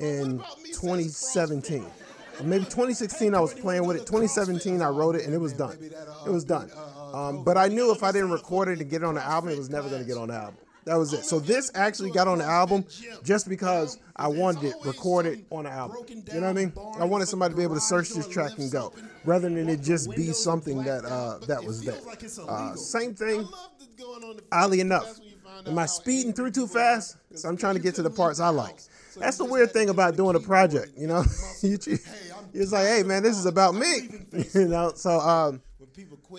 in 0.00 0.36
about 0.36 0.60
me 0.62 0.72
says 0.72 0.80
2017. 0.80 1.86
Maybe 2.42 2.64
2016 2.64 3.34
I 3.34 3.40
was 3.40 3.54
playing 3.54 3.86
with 3.86 3.96
it. 3.96 4.06
2017 4.06 4.82
I 4.82 4.88
wrote 4.88 5.14
it 5.14 5.24
and 5.24 5.34
it 5.34 5.38
was 5.38 5.52
done. 5.52 5.78
It 6.26 6.30
was 6.30 6.44
done. 6.44 6.70
Um, 7.12 7.44
but 7.44 7.56
I 7.56 7.68
knew 7.68 7.92
if 7.92 8.02
I 8.02 8.10
didn't 8.10 8.32
record 8.32 8.68
it 8.68 8.80
and 8.80 8.90
get 8.90 9.02
it 9.02 9.04
on 9.04 9.14
the 9.14 9.22
album, 9.22 9.50
it 9.50 9.58
was 9.58 9.70
never 9.70 9.88
going 9.88 10.02
to 10.02 10.06
get 10.06 10.16
on 10.16 10.28
the 10.28 10.34
album. 10.34 10.56
That 10.84 10.96
was 10.96 11.12
it. 11.14 11.24
So 11.24 11.40
this 11.40 11.70
actually 11.74 12.10
got 12.10 12.28
on 12.28 12.38
the 12.38 12.44
album 12.44 12.84
just 13.22 13.48
because 13.48 13.98
I 14.16 14.28
wanted 14.28 14.64
it 14.64 14.74
recorded 14.84 15.46
on 15.50 15.64
the 15.64 15.70
album. 15.70 16.04
You 16.08 16.22
know 16.34 16.40
what 16.40 16.42
I 16.48 16.52
mean? 16.52 16.72
I 16.98 17.04
wanted 17.04 17.26
somebody 17.26 17.52
to 17.52 17.56
be 17.56 17.62
able 17.62 17.76
to 17.76 17.80
search 17.80 18.10
this 18.10 18.28
track 18.28 18.58
and 18.58 18.70
go, 18.70 18.92
rather 19.24 19.48
than 19.48 19.68
it 19.68 19.80
just 19.80 20.10
be 20.14 20.32
something 20.32 20.82
that 20.84 21.04
uh, 21.04 21.38
that 21.46 21.64
was 21.64 21.82
there. 21.82 21.98
Uh, 22.46 22.74
same 22.74 23.14
thing. 23.14 23.48
Oddly 24.52 24.80
enough, 24.80 25.20
am 25.66 25.78
I 25.78 25.86
speeding 25.86 26.34
through 26.34 26.50
too 26.50 26.66
fast? 26.66 27.16
So 27.34 27.48
I'm 27.48 27.56
trying 27.56 27.76
to 27.76 27.80
get 27.80 27.94
to 27.94 28.02
the 28.02 28.10
parts 28.10 28.38
I 28.38 28.50
like. 28.50 28.80
That's 29.16 29.38
the 29.38 29.44
weird 29.44 29.72
thing 29.72 29.88
about 29.88 30.16
doing 30.16 30.36
a 30.36 30.40
project. 30.40 30.92
You 30.96 31.06
know, 31.06 31.24
you, 31.62 31.78
it's 32.52 32.72
like, 32.72 32.86
hey 32.86 33.02
man, 33.02 33.22
this 33.22 33.38
is 33.38 33.46
about 33.46 33.74
me. 33.74 34.08
You 34.54 34.66
know, 34.68 34.92
so 34.94 35.20
um, 35.20 35.62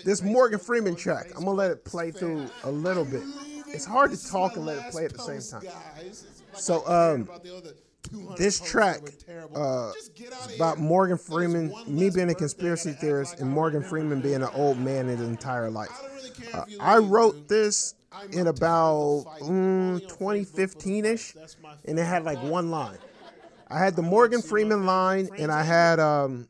this 0.04 0.22
Morgan 0.22 0.58
Freeman 0.58 0.96
track, 0.96 1.28
I'm 1.34 1.44
gonna 1.44 1.52
let 1.52 1.70
it 1.70 1.84
play 1.84 2.10
through 2.10 2.46
a 2.64 2.70
little 2.70 3.04
bit. 3.04 3.22
It's 3.68 3.84
hard 3.86 4.10
to 4.12 4.30
talk 4.30 4.56
and 4.56 4.66
let 4.66 4.78
it 4.78 4.92
play 4.92 5.06
at 5.06 5.12
the 5.12 5.18
same 5.18 5.60
time. 5.60 5.70
So 6.54 6.86
um, 6.86 7.28
this 8.36 8.60
track 8.60 9.00
uh, 9.54 9.92
about 10.56 10.78
Morgan 10.78 11.18
Freeman, 11.18 11.74
me 11.86 12.10
being 12.10 12.30
a 12.30 12.34
conspiracy 12.34 12.92
theorist, 12.92 13.40
and 13.40 13.50
Morgan 13.50 13.82
Freeman 13.82 14.20
being 14.20 14.42
an 14.42 14.50
old 14.54 14.78
man 14.78 15.06
his 15.06 15.20
entire 15.20 15.70
life. 15.70 15.90
Uh, 16.54 16.64
I 16.80 16.98
wrote 16.98 17.48
this 17.48 17.94
in 18.32 18.46
about 18.46 19.24
mm, 19.40 20.00
2015ish, 20.08 21.54
and 21.84 21.98
it 21.98 22.04
had 22.04 22.24
like 22.24 22.42
one 22.42 22.70
line. 22.70 22.98
I 23.68 23.78
had 23.78 23.96
the 23.96 24.02
Morgan 24.02 24.42
Freeman 24.42 24.86
line, 24.86 25.28
and 25.38 25.50
I 25.50 25.62
had 25.62 25.98
um, 25.98 26.48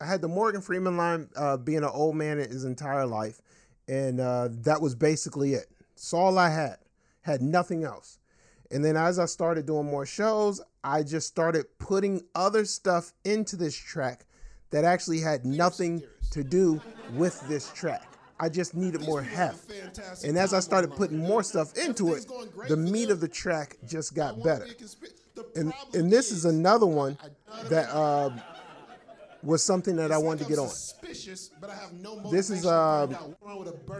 I 0.00 0.06
had 0.06 0.20
the 0.20 0.28
Morgan 0.28 0.60
Freeman 0.60 0.96
line 0.96 1.28
uh, 1.36 1.56
being 1.56 1.78
an 1.78 1.90
old 1.92 2.16
man 2.16 2.38
his 2.38 2.64
entire 2.64 3.06
life, 3.06 3.40
and 3.88 4.20
uh, 4.20 4.48
that 4.50 4.80
was 4.80 4.94
basically 4.94 5.54
it. 5.54 5.66
It's 5.94 6.12
all 6.12 6.38
I 6.38 6.50
had. 6.50 6.76
Had 7.22 7.42
nothing 7.42 7.84
else. 7.84 8.18
And 8.70 8.84
then 8.84 8.96
as 8.96 9.18
I 9.18 9.26
started 9.26 9.66
doing 9.66 9.86
more 9.86 10.06
shows, 10.06 10.60
I 10.82 11.02
just 11.02 11.28
started 11.28 11.66
putting 11.78 12.22
other 12.34 12.64
stuff 12.64 13.12
into 13.24 13.56
this 13.56 13.76
track 13.76 14.24
that 14.70 14.84
actually 14.84 15.20
had 15.20 15.44
nothing 15.44 16.02
to 16.32 16.42
do 16.42 16.80
with 17.12 17.40
this 17.48 17.72
track. 17.72 18.15
I 18.38 18.48
just 18.48 18.74
needed 18.74 19.02
more 19.02 19.22
heft. 19.22 19.72
And 20.24 20.36
as 20.36 20.52
I 20.52 20.60
started 20.60 20.90
putting 20.92 21.18
more 21.18 21.42
stuff 21.42 21.76
into 21.76 22.14
it, 22.14 22.26
the 22.68 22.76
meat 22.76 23.10
of 23.10 23.20
the 23.20 23.28
track 23.28 23.76
just 23.86 24.14
got 24.14 24.42
better. 24.42 24.66
And 25.54 25.72
and 25.94 26.10
this 26.10 26.30
is 26.30 26.44
another 26.44 26.86
one 26.86 27.18
that 27.68 27.88
uh, 27.90 28.30
was 29.42 29.62
something 29.62 29.96
that 29.96 30.10
I 30.10 30.18
wanted 30.18 30.44
to 30.44 30.50
get 30.50 30.58
on. 30.58 30.70
This 32.30 32.50
is 32.50 32.66
um, 32.66 33.16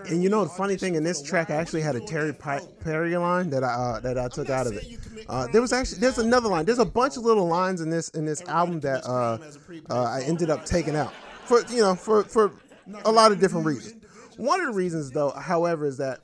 and 0.08 0.22
you 0.22 0.28
know 0.28 0.44
the 0.44 0.50
funny 0.50 0.76
thing 0.76 0.96
in 0.96 1.04
this 1.04 1.22
track, 1.22 1.50
I 1.50 1.54
actually 1.54 1.82
had 1.82 1.94
a 1.94 2.00
Terry 2.00 2.34
Perry 2.34 3.16
line 3.16 3.50
that 3.50 3.62
I 3.62 3.68
uh, 3.68 4.00
that 4.00 4.18
I 4.18 4.28
took 4.28 4.50
out 4.50 4.66
of 4.66 4.74
it. 4.74 4.98
Uh, 5.28 5.46
there 5.52 5.60
was 5.60 5.72
actually 5.72 6.00
there's 6.00 6.18
another 6.18 6.48
line. 6.48 6.64
There's 6.64 6.78
a 6.78 6.84
bunch 6.84 7.16
of 7.16 7.24
little 7.24 7.46
lines 7.46 7.80
in 7.80 7.90
this 7.90 8.08
in 8.10 8.24
this 8.24 8.42
album 8.42 8.80
that 8.80 9.06
uh, 9.06 9.38
uh, 9.90 10.02
I 10.04 10.22
ended 10.22 10.50
up 10.50 10.64
taking 10.64 10.96
out 10.96 11.12
for 11.44 11.62
you 11.66 11.80
know 11.80 11.94
for 11.94 12.24
for 12.24 12.52
a 13.04 13.12
lot 13.12 13.32
of 13.32 13.40
different 13.40 13.66
reasons. 13.66 13.95
One 14.36 14.60
of 14.60 14.66
the 14.66 14.72
reasons, 14.72 15.10
though, 15.10 15.30
however, 15.30 15.86
is 15.86 15.96
that 15.98 16.20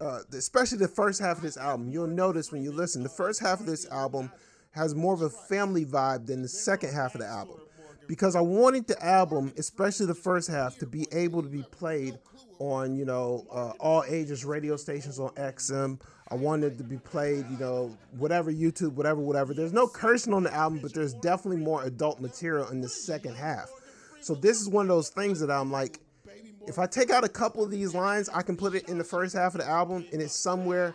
uh, 0.00 0.20
especially 0.32 0.78
the 0.78 0.88
first 0.88 1.20
half 1.20 1.36
of 1.36 1.42
this 1.42 1.56
album, 1.56 1.90
you'll 1.90 2.06
notice 2.06 2.50
when 2.50 2.62
you 2.62 2.72
listen, 2.72 3.02
the 3.02 3.08
first 3.08 3.40
half 3.40 3.60
of 3.60 3.66
this 3.66 3.88
album 3.90 4.30
has 4.72 4.94
more 4.94 5.12
of 5.12 5.22
a 5.22 5.30
family 5.30 5.84
vibe 5.84 6.26
than 6.26 6.42
the 6.42 6.48
second 6.48 6.92
half 6.92 7.14
of 7.14 7.20
the 7.20 7.26
album. 7.26 7.56
Because 8.06 8.34
I 8.34 8.40
wanted 8.40 8.86
the 8.86 9.04
album, 9.04 9.52
especially 9.56 10.06
the 10.06 10.14
first 10.14 10.50
half, 10.50 10.78
to 10.78 10.86
be 10.86 11.06
able 11.12 11.42
to 11.42 11.48
be 11.48 11.62
played 11.70 12.18
on, 12.58 12.96
you 12.96 13.04
know, 13.04 13.46
uh, 13.52 13.70
all 13.78 14.04
ages 14.08 14.44
radio 14.44 14.76
stations 14.76 15.18
on 15.18 15.30
XM. 15.30 16.00
I 16.28 16.34
wanted 16.34 16.74
it 16.74 16.78
to 16.78 16.84
be 16.84 16.98
played, 16.98 17.48
you 17.50 17.58
know, 17.58 17.96
whatever 18.18 18.52
YouTube, 18.52 18.92
whatever, 18.92 19.20
whatever. 19.20 19.54
There's 19.54 19.72
no 19.72 19.86
cursing 19.86 20.32
on 20.32 20.44
the 20.44 20.54
album, 20.54 20.80
but 20.80 20.92
there's 20.92 21.14
definitely 21.14 21.62
more 21.62 21.84
adult 21.84 22.20
material 22.20 22.68
in 22.68 22.80
the 22.80 22.88
second 22.88 23.36
half. 23.36 23.70
So 24.20 24.34
this 24.34 24.60
is 24.60 24.68
one 24.68 24.84
of 24.84 24.88
those 24.88 25.08
things 25.08 25.40
that 25.40 25.50
I'm 25.50 25.70
like, 25.70 26.00
if 26.66 26.78
I 26.78 26.86
take 26.86 27.10
out 27.10 27.24
a 27.24 27.28
couple 27.28 27.62
of 27.62 27.70
these 27.70 27.94
lines, 27.94 28.28
I 28.28 28.42
can 28.42 28.56
put 28.56 28.74
it 28.74 28.88
in 28.88 28.98
the 28.98 29.04
first 29.04 29.34
half 29.34 29.54
of 29.54 29.60
the 29.60 29.68
album, 29.68 30.06
and 30.12 30.20
it's 30.20 30.34
somewhere 30.34 30.94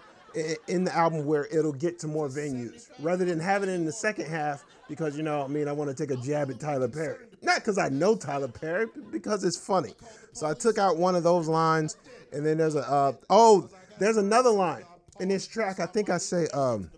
in 0.68 0.84
the 0.84 0.96
album 0.96 1.26
where 1.26 1.46
it'll 1.46 1.72
get 1.72 2.00
to 2.00 2.08
more 2.08 2.28
venues, 2.28 2.90
rather 3.00 3.26
than 3.26 3.40
having 3.40 3.70
it 3.70 3.74
in 3.74 3.86
the 3.86 3.92
second 3.92 4.28
half 4.28 4.66
because 4.88 5.18
you 5.18 5.24
know, 5.24 5.44
I 5.44 5.48
mean, 5.48 5.68
I 5.68 5.72
want 5.72 5.96
to 5.96 5.96
take 5.96 6.18
a 6.18 6.22
jab 6.22 6.50
at 6.50 6.60
Tyler 6.60 6.88
Perry, 6.88 7.18
not 7.42 7.58
because 7.58 7.78
I 7.78 7.90
know 7.90 8.16
Tyler 8.16 8.48
Perry, 8.48 8.88
because 9.12 9.44
it's 9.44 9.58
funny. 9.58 9.94
So 10.34 10.48
I 10.48 10.54
took 10.54 10.78
out 10.78 10.98
one 10.98 11.16
of 11.16 11.24
those 11.24 11.48
lines, 11.48 11.98
and 12.32 12.46
then 12.46 12.58
there's 12.58 12.76
a 12.76 12.88
uh, 12.90 13.14
oh, 13.30 13.70
there's 14.00 14.18
another 14.18 14.50
line 14.50 14.84
in 15.20 15.30
this 15.30 15.48
track. 15.48 15.80
I 15.80 15.86
think 15.86 16.10
I 16.10 16.18
say 16.18 16.48
um, 16.54 16.92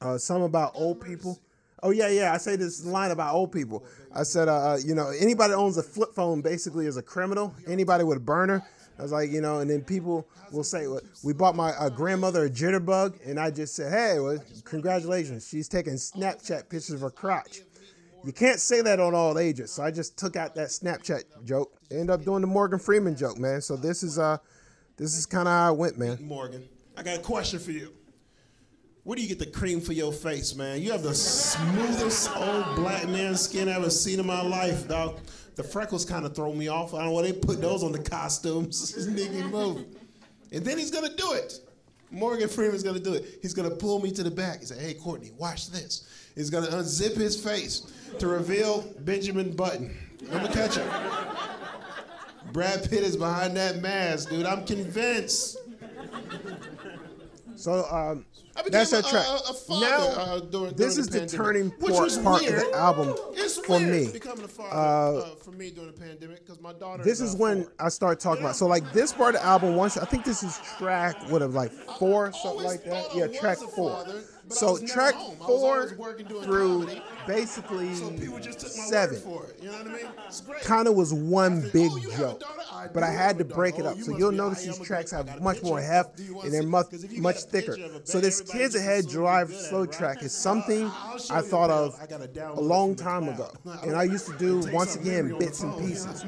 uh, 0.00 0.18
something 0.18 0.46
about 0.46 0.72
old 0.74 1.00
people. 1.00 1.38
Oh 1.82 1.90
yeah, 1.90 2.08
yeah. 2.08 2.32
I 2.32 2.36
say 2.36 2.56
this 2.56 2.84
line 2.84 3.10
about 3.10 3.34
old 3.34 3.52
people. 3.52 3.84
I 4.14 4.22
said, 4.22 4.48
uh, 4.48 4.72
uh, 4.72 4.78
you 4.84 4.94
know, 4.94 5.08
anybody 5.08 5.52
that 5.52 5.58
owns 5.58 5.76
a 5.76 5.82
flip 5.82 6.14
phone 6.14 6.42
basically 6.42 6.86
is 6.86 6.96
a 6.96 7.02
criminal. 7.02 7.54
Anybody 7.66 8.04
with 8.04 8.18
a 8.18 8.20
burner. 8.20 8.62
I 8.98 9.02
was 9.02 9.12
like, 9.12 9.30
you 9.30 9.40
know, 9.40 9.60
and 9.60 9.70
then 9.70 9.82
people 9.82 10.28
will 10.52 10.62
say, 10.62 10.86
well, 10.86 11.00
we 11.24 11.32
bought 11.32 11.56
my 11.56 11.70
uh, 11.70 11.88
grandmother 11.88 12.44
a 12.44 12.50
jitterbug, 12.50 13.18
and 13.26 13.40
I 13.40 13.50
just 13.50 13.74
said, 13.74 13.90
hey, 13.90 14.20
well, 14.20 14.38
congratulations, 14.64 15.48
she's 15.48 15.68
taking 15.68 15.94
Snapchat 15.94 16.68
pictures 16.68 16.90
of 16.90 17.00
her 17.00 17.10
crotch. 17.10 17.62
You 18.24 18.32
can't 18.32 18.60
say 18.60 18.82
that 18.82 19.00
on 19.00 19.14
all 19.14 19.38
ages, 19.38 19.72
so 19.72 19.82
I 19.82 19.90
just 19.90 20.18
took 20.18 20.36
out 20.36 20.54
that 20.56 20.68
Snapchat 20.68 21.46
joke. 21.46 21.72
End 21.90 22.10
up 22.10 22.24
doing 22.26 22.42
the 22.42 22.46
Morgan 22.46 22.78
Freeman 22.78 23.16
joke, 23.16 23.38
man. 23.38 23.62
So 23.62 23.76
this 23.76 24.02
is 24.02 24.18
uh, 24.18 24.36
this 24.98 25.16
is 25.16 25.24
kind 25.24 25.48
of 25.48 25.52
how 25.52 25.68
I 25.68 25.70
went, 25.70 25.98
man. 25.98 26.18
Morgan, 26.20 26.68
I 26.98 27.02
got 27.02 27.16
a 27.16 27.22
question 27.22 27.58
for 27.58 27.70
you. 27.70 27.94
Where 29.04 29.16
do 29.16 29.22
you 29.22 29.28
get 29.28 29.38
the 29.38 29.46
cream 29.46 29.80
for 29.80 29.94
your 29.94 30.12
face, 30.12 30.54
man? 30.54 30.82
You 30.82 30.92
have 30.92 31.02
the 31.02 31.14
smoothest 31.14 32.36
old 32.36 32.76
black 32.76 33.08
man 33.08 33.34
skin 33.34 33.68
I 33.68 33.72
ever 33.72 33.88
seen 33.88 34.20
in 34.20 34.26
my 34.26 34.42
life, 34.42 34.86
dog. 34.88 35.20
The 35.56 35.62
freckles 35.62 36.04
kind 36.04 36.26
of 36.26 36.34
throw 36.34 36.52
me 36.52 36.68
off. 36.68 36.92
I 36.92 36.98
don't 36.98 37.06
know 37.06 37.12
why 37.12 37.22
they 37.22 37.32
put 37.32 37.60
those 37.62 37.82
on 37.82 37.92
the 37.92 37.98
costumes. 37.98 38.94
nigga 39.08 39.50
move. 39.50 39.86
And 40.52 40.64
then 40.64 40.76
he's 40.76 40.90
gonna 40.90 41.14
do 41.14 41.32
it. 41.32 41.60
Morgan 42.10 42.48
Freeman's 42.48 42.82
gonna 42.82 43.00
do 43.00 43.14
it. 43.14 43.38
He's 43.40 43.54
gonna 43.54 43.70
pull 43.70 44.00
me 44.00 44.10
to 44.12 44.22
the 44.22 44.30
back. 44.30 44.60
He 44.60 44.66
said, 44.66 44.78
"Hey, 44.78 44.94
Courtney, 44.94 45.30
watch 45.38 45.70
this." 45.70 46.06
He's 46.34 46.50
gonna 46.50 46.66
unzip 46.66 47.16
his 47.16 47.42
face 47.42 47.90
to 48.18 48.26
reveal 48.26 48.82
Benjamin 49.00 49.54
Button. 49.56 49.96
I'm 50.30 50.42
gonna 50.42 50.52
catch 50.52 50.76
him. 50.76 50.88
Brad 52.52 52.88
Pitt 52.88 53.02
is 53.02 53.16
behind 53.16 53.56
that 53.56 53.80
mask, 53.80 54.28
dude. 54.28 54.44
I'm 54.44 54.66
convinced. 54.66 55.56
So, 57.56 57.84
um, 57.90 58.24
I 58.56 58.68
That's 58.68 58.92
a 58.92 59.02
track. 59.02 59.26
A, 59.26 59.50
a 59.50 59.54
father, 59.54 59.86
now, 59.86 59.98
uh, 59.98 60.40
during, 60.40 60.74
this 60.74 60.98
is 60.98 61.08
the, 61.08 61.20
the 61.20 61.26
turning 61.26 61.70
point 61.70 61.94
part 62.22 62.42
weird. 62.42 62.54
of 62.54 62.70
the 62.70 62.76
album 62.76 63.14
it's 63.32 63.58
for 63.58 63.78
me. 63.78 64.08
Becoming 64.12 64.44
a 64.44 64.48
father 64.48 64.76
uh, 64.76 65.32
uh, 65.32 65.34
for 65.36 65.52
me 65.52 65.70
during 65.70 65.92
the 65.92 65.98
pandemic 65.98 66.44
because 66.44 66.60
my 66.60 66.72
daughter. 66.72 67.02
This 67.04 67.20
is, 67.20 67.36
when 67.36 67.64
four. 67.64 67.72
I 67.78 67.88
start 67.88 68.20
talking 68.20 68.44
about. 68.44 68.56
So 68.56 68.66
like 68.66 68.92
this 68.92 69.12
part 69.12 69.34
of 69.34 69.40
the 69.40 69.46
album, 69.46 69.76
once 69.76 69.96
I 69.96 70.04
think 70.04 70.24
this 70.24 70.42
is 70.42 70.60
track 70.78 71.16
what 71.30 71.42
of 71.42 71.54
like 71.54 71.70
four, 71.70 72.28
I 72.28 72.30
something 72.32 72.64
like 72.64 72.84
that. 72.84 73.14
Yeah, 73.14 73.28
track 73.28 73.58
four. 73.58 73.92
Father, 73.92 74.22
so 74.50 74.78
track 74.84 75.14
four 75.46 75.86
through 76.42 76.86
comedy. 76.86 77.02
basically 77.26 77.94
so 77.94 78.10
seven. 78.50 79.20
You 79.62 79.70
know 79.70 79.78
I 79.78 79.84
mean? 79.84 80.06
Kind 80.62 80.88
of 80.88 80.94
was 80.94 81.14
one 81.14 81.62
said, 81.62 81.72
big 81.72 81.90
oh, 81.92 82.16
joke, 82.16 82.42
I 82.72 82.88
but 82.92 83.02
I 83.02 83.10
had 83.10 83.38
to 83.38 83.44
break 83.44 83.78
it 83.78 83.86
up. 83.86 83.98
so 83.98 84.16
you'll 84.16 84.32
notice 84.32 84.64
these 84.64 84.78
tracks 84.80 85.10
have 85.12 85.40
much 85.40 85.62
more 85.62 85.80
heft 85.80 86.18
and 86.18 86.52
they're 86.52 86.62
much 86.62 86.86
much 87.18 87.42
thicker. 87.44 87.76
So 88.04 88.20
this 88.20 88.39
kids 88.40 88.74
ahead 88.74 89.08
drive 89.08 89.52
slow 89.52 89.86
track 89.86 90.22
is 90.22 90.32
something 90.46 90.86
uh, 90.86 91.18
I 91.30 91.40
thought 91.42 91.70
of 91.70 91.98
a, 92.38 92.60
long 92.60 92.94
time 92.94 93.28
ago, 93.28 93.52
and 93.82 93.94
I 93.94 94.04
used 94.04 94.26
to 94.26 94.36
do 94.38 94.60
once 94.72 94.96
again 94.96 95.36
bits 95.38 95.62
and 95.62 95.76
pieces. 95.78 96.24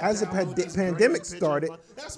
As 0.00 0.20
the 0.20 0.26
pandemic 0.74 1.24
started, 1.24 1.70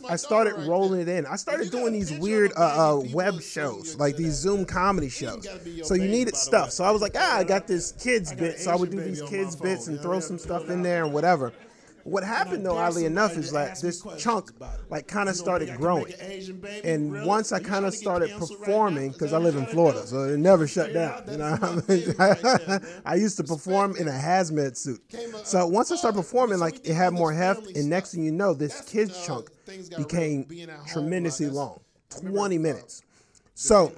I 0.09 0.17
started 0.17 0.55
rolling 0.67 1.01
it 1.01 1.09
in. 1.09 1.27
I 1.27 1.37
started 1.37 1.71
doing 1.71 1.93
these 1.93 2.13
weird 2.13 2.53
uh, 2.57 2.97
uh, 2.97 3.03
web 3.13 3.41
shows, 3.41 3.97
like 3.97 4.17
these 4.17 4.35
Zoom 4.35 4.65
comedy 4.65 5.09
shows. 5.09 5.47
So 5.83 5.95
you 5.95 6.09
needed 6.09 6.37
stuff. 6.37 6.71
So 6.71 6.85
I 6.85 6.91
was 6.91 7.03
like, 7.03 7.15
ah, 7.17 7.39
I 7.39 7.45
got 7.45 7.67
this 7.67 7.93
kids 7.93 8.33
bit, 8.33 8.59
so 8.61 8.71
I 8.71 8.77
would 8.77 8.91
do 8.91 9.01
these 9.01 9.23
kids 9.23 9.57
bits 9.57 9.87
and 9.87 10.01
throw 10.01 10.21
some 10.21 10.39
stuff 10.39 10.69
in 10.69 10.83
there 10.83 11.05
and 11.05 11.13
whatever. 11.13 11.53
What 12.05 12.25
happened 12.25 12.65
though, 12.65 12.77
oddly 12.77 13.05
enough, 13.05 13.37
is 13.37 13.53
like 13.53 13.79
this 13.81 14.05
chunk 14.19 14.51
like 14.89 15.07
kind 15.07 15.29
of 15.29 15.37
started 15.37 15.77
growing, 15.77 16.13
and 16.85 17.25
once 17.25 17.53
I 17.53 17.61
kind 17.61 17.85
of 17.85 17.95
started 17.95 18.31
performing 18.39 19.13
because 19.13 19.33
I 19.33 19.39
live 19.39 19.57
in 19.57 19.67
Florida, 19.67 20.07
so 20.07 20.25
it 20.25 20.39
never 20.39 20.67
shut 20.67 20.93
down. 20.93 21.25
You 21.31 21.39
know, 21.39 22.81
I 23.05 23.15
used 23.17 23.37
to 23.39 23.45
perform 23.45 23.97
in 23.97 24.09
a 24.09 24.13
hazmat 24.13 24.77
suit, 24.77 25.01
so 25.45 25.67
once 25.67 25.91
I 25.93 25.97
started 25.97 26.17
performing, 26.17 26.59
like 26.59 26.87
it 26.87 26.95
had 26.95 27.13
more 27.13 27.33
heft, 27.33 27.67
and 27.77 27.89
next 27.89 28.15
thing 28.15 28.25
you 28.25 28.33
know, 28.33 28.55
this 28.55 28.81
kids 28.83 29.25
chunk 29.27 29.51
became 29.97 30.47
tremendously 30.89 31.47
long, 31.49 31.81
twenty 32.09 32.59
minutes. 32.59 33.03
So, 33.55 33.93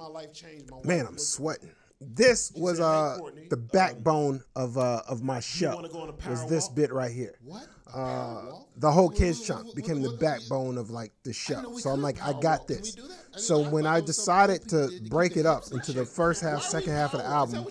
man, 0.83 1.05
I'm 1.07 1.17
sweating. 1.17 1.71
This 2.01 2.51
was 2.53 2.81
uh 2.81 3.17
the 3.49 3.55
backbone 3.55 4.43
of 4.57 4.77
uh 4.77 5.03
of 5.07 5.23
my 5.23 5.39
show 5.39 5.81
was 6.29 6.45
this 6.47 6.67
bit 6.67 6.91
right 6.91 7.11
here. 7.11 7.35
What? 7.43 7.67
Uh, 7.93 8.41
the 8.77 8.91
whole 8.91 9.09
kids 9.09 9.45
chunk 9.45 9.75
became 9.75 10.01
the 10.01 10.13
backbone 10.13 10.77
of 10.77 10.89
like 10.89 11.11
the 11.23 11.31
show. 11.31 11.77
So 11.77 11.91
I'm 11.91 12.01
like, 12.01 12.21
I 12.23 12.33
got 12.39 12.67
this. 12.67 12.97
So 13.35 13.69
when 13.69 13.85
I 13.85 14.01
decided 14.01 14.67
to 14.69 14.89
break 15.09 15.37
it 15.37 15.45
up 15.45 15.63
into 15.71 15.93
the 15.93 16.05
first 16.05 16.41
half, 16.41 16.63
second 16.63 16.93
half 16.93 17.13
of 17.13 17.19
the 17.19 17.27
album, 17.27 17.67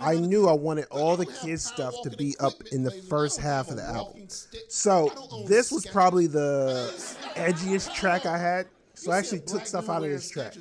I 0.00 0.14
knew 0.14 0.48
I 0.48 0.54
wanted 0.54 0.86
all 0.90 1.16
the 1.16 1.26
kids 1.26 1.64
stuff 1.64 1.94
to 2.04 2.10
be 2.10 2.34
up 2.40 2.54
in 2.72 2.84
the 2.84 2.90
first 2.90 3.38
half 3.38 3.68
of 3.68 3.76
the 3.76 3.82
album. 3.82 4.28
So 4.68 5.44
this 5.46 5.70
was 5.70 5.84
probably 5.84 6.26
the 6.26 6.92
edgiest 7.34 7.94
track 7.94 8.24
I 8.24 8.38
had. 8.38 8.66
So 8.94 9.12
I 9.12 9.18
actually 9.18 9.40
took 9.40 9.66
stuff 9.66 9.90
out 9.90 10.02
of 10.02 10.08
this 10.08 10.30
track 10.30 10.54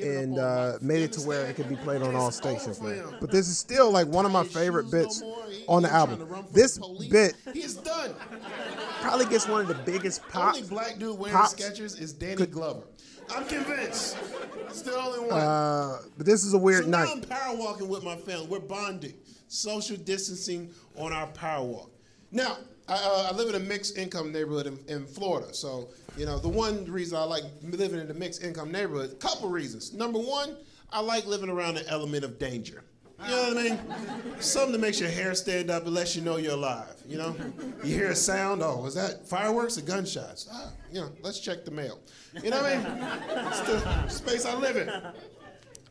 and 0.00 0.38
uh, 0.38 0.78
made 0.80 1.02
it 1.02 1.12
to 1.12 1.20
where 1.20 1.44
it 1.44 1.56
could 1.56 1.68
be 1.68 1.76
played 1.76 2.00
on 2.00 2.14
all 2.14 2.30
stations, 2.30 2.80
man. 2.80 3.04
But 3.20 3.30
this 3.30 3.48
is 3.48 3.58
still 3.58 3.90
like 3.90 4.06
one 4.06 4.24
of 4.24 4.32
my 4.32 4.44
favorite 4.44 4.90
bits 4.90 5.22
on 5.68 5.82
the 5.82 5.92
album. 5.92 6.46
This 6.52 6.76
the 6.76 7.08
bit, 7.10 7.34
he's 7.52 7.74
done. 7.74 8.14
Probably 9.00 9.26
gets 9.26 9.48
one 9.48 9.60
of 9.60 9.68
the 9.68 9.74
biggest 9.74 10.26
pops. 10.28 10.58
Only 10.58 10.68
black 10.68 10.98
dude 10.98 11.18
wearing 11.18 11.36
sketches 11.46 11.96
Skechers 11.96 12.00
is 12.00 12.12
Danny 12.12 12.36
Could, 12.36 12.52
Glover. 12.52 12.82
I'm 13.34 13.46
convinced. 13.46 14.16
It's 14.68 14.82
the 14.82 14.96
only 14.96 15.20
one. 15.20 15.40
Uh, 15.40 15.98
but 16.16 16.26
this 16.26 16.44
is 16.44 16.54
a 16.54 16.58
weird 16.58 16.84
so 16.84 16.90
night. 16.90 17.08
I'm 17.10 17.20
power 17.22 17.56
walking 17.56 17.88
with 17.88 18.04
my 18.04 18.16
family. 18.16 18.46
We're 18.46 18.60
bonding, 18.60 19.14
social 19.48 19.96
distancing 19.96 20.70
on 20.96 21.12
our 21.12 21.26
power 21.28 21.64
walk. 21.64 21.90
Now, 22.30 22.58
I, 22.88 22.94
uh, 22.94 23.28
I 23.32 23.36
live 23.36 23.48
in 23.48 23.54
a 23.56 23.64
mixed 23.64 23.98
income 23.98 24.32
neighborhood 24.32 24.66
in, 24.66 24.78
in, 24.88 25.06
Florida. 25.06 25.52
So, 25.52 25.88
you 26.16 26.24
know, 26.24 26.38
the 26.38 26.48
one 26.48 26.84
reason 26.84 27.18
I 27.18 27.24
like 27.24 27.44
living 27.62 27.98
in 27.98 28.10
a 28.10 28.14
mixed 28.14 28.44
income 28.44 28.70
neighborhood, 28.70 29.12
a 29.12 29.16
couple 29.16 29.48
reasons. 29.48 29.92
Number 29.92 30.18
one, 30.18 30.56
I 30.92 31.00
like 31.00 31.26
living 31.26 31.50
around 31.50 31.78
an 31.78 31.84
element 31.88 32.24
of 32.24 32.38
danger. 32.38 32.84
You 33.24 33.30
know 33.30 33.48
what 33.48 33.56
I 33.56 33.62
mean? 33.62 33.78
Something 34.40 34.72
that 34.72 34.80
makes 34.80 35.00
your 35.00 35.08
hair 35.08 35.34
stand 35.34 35.70
up 35.70 35.86
and 35.86 35.94
lets 35.94 36.14
you 36.14 36.22
know 36.22 36.36
you're 36.36 36.52
alive, 36.52 36.94
you 37.08 37.16
know? 37.16 37.34
You 37.82 37.94
hear 37.94 38.10
a 38.10 38.14
sound, 38.14 38.62
oh, 38.62 38.82
was 38.82 38.94
that 38.94 39.26
fireworks 39.26 39.78
or 39.78 39.82
gunshots? 39.82 40.48
Ah, 40.52 40.70
you 40.92 41.00
know, 41.00 41.10
let's 41.22 41.40
check 41.40 41.64
the 41.64 41.70
mail. 41.70 41.98
You 42.42 42.50
know 42.50 42.60
what 42.62 42.72
I 42.72 42.76
mean? 42.76 43.46
It's 43.48 43.60
the 43.60 44.08
space 44.08 44.44
I 44.44 44.54
live 44.54 44.76
in. 44.76 44.90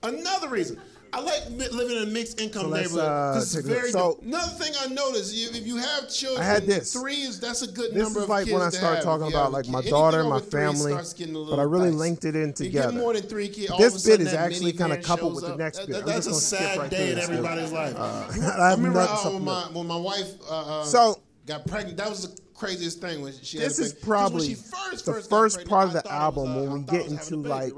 Another 0.04 0.50
reason. 0.50 0.80
I 1.16 1.22
like 1.22 1.50
living 1.72 1.96
in 1.96 2.04
a 2.04 2.06
mixed 2.08 2.42
income 2.42 2.64
so 2.64 2.70
neighborhood. 2.70 3.00
Uh, 3.00 3.42
very. 3.64 3.90
So, 3.92 4.20
another 4.22 4.52
thing 4.52 4.74
I 4.82 4.94
noticed, 4.94 5.34
if 5.34 5.66
you 5.66 5.78
have 5.78 6.10
children, 6.10 6.44
I 6.44 6.46
had 6.46 6.66
this. 6.66 6.92
Three 6.92 7.22
is 7.22 7.40
that's 7.40 7.62
a 7.62 7.72
good 7.72 7.94
this 7.94 8.04
number. 8.04 8.20
This 8.20 8.24
is 8.24 8.30
like 8.30 8.48
when 8.48 8.62
I 8.62 8.70
start 8.70 9.02
talking 9.02 9.28
about 9.28 9.54
like 9.54 9.70
my 9.70 9.82
daughter, 9.82 10.26
my 10.26 10.42
family, 10.42 10.94
but 10.94 11.58
I 11.58 11.64
really 11.64 11.92
nice. 11.92 12.00
linked 12.00 12.26
it 12.26 12.36
in 12.36 12.52
together. 12.52 12.88
You 12.88 12.94
get 12.96 13.02
more 13.02 13.14
than 13.14 13.24
three 13.24 13.48
kids. 13.48 13.78
This 13.78 14.06
bit 14.06 14.20
is 14.20 14.34
actually 14.34 14.74
kind 14.74 14.92
of 14.92 15.04
coupled 15.04 15.36
with 15.36 15.46
the 15.46 15.56
next 15.56 15.78
that, 15.78 15.88
bit. 15.88 16.06
That, 16.06 16.06
that's 16.06 16.28
a 16.28 16.34
sad 16.34 16.80
right 16.80 16.92
day 16.92 17.14
in 17.14 17.20
everybody's 17.20 17.72
life. 17.72 17.94
Uh, 17.96 18.28
I, 18.60 18.72
remember 18.76 19.00
uh, 19.00 19.30
when, 19.30 19.44
my, 19.46 19.62
when 19.72 19.88
my 19.88 19.96
wife 19.96 20.34
uh, 20.50 20.84
so 20.84 21.22
got 21.46 21.66
pregnant. 21.66 21.98
That 21.98 22.10
was. 22.10 22.28
the 22.28 22.42
Craziest 22.56 23.02
thing 23.02 23.22
when 23.22 23.34
she 23.44 23.58
this 23.58 23.80
is 23.80 23.94
probably 23.94 24.54
the 24.54 25.26
first 25.30 25.68
part 25.68 25.88
of 25.88 25.94
the 25.94 26.10
album 26.10 26.56
when 26.56 26.72
we 26.72 26.80
get 26.84 27.08
into 27.08 27.36
like 27.36 27.74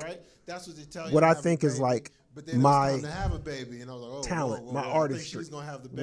what 1.09 1.23
I 1.23 1.33
think 1.33 1.63
is 1.63 1.79
like 1.79 2.11
but 2.37 2.45
then 2.45 2.61
my 2.61 2.99
to 3.01 3.07
have 3.07 3.33
a 3.33 3.39
baby, 3.39 3.81
and 3.81 3.89
I 3.89 3.95
was 3.95 4.03
like, 4.03 4.11
oh, 4.13 4.21
talent, 4.21 4.63
whoa, 4.65 4.73
whoa, 4.73 4.81
my 4.81 4.87
artistry, 4.87 5.43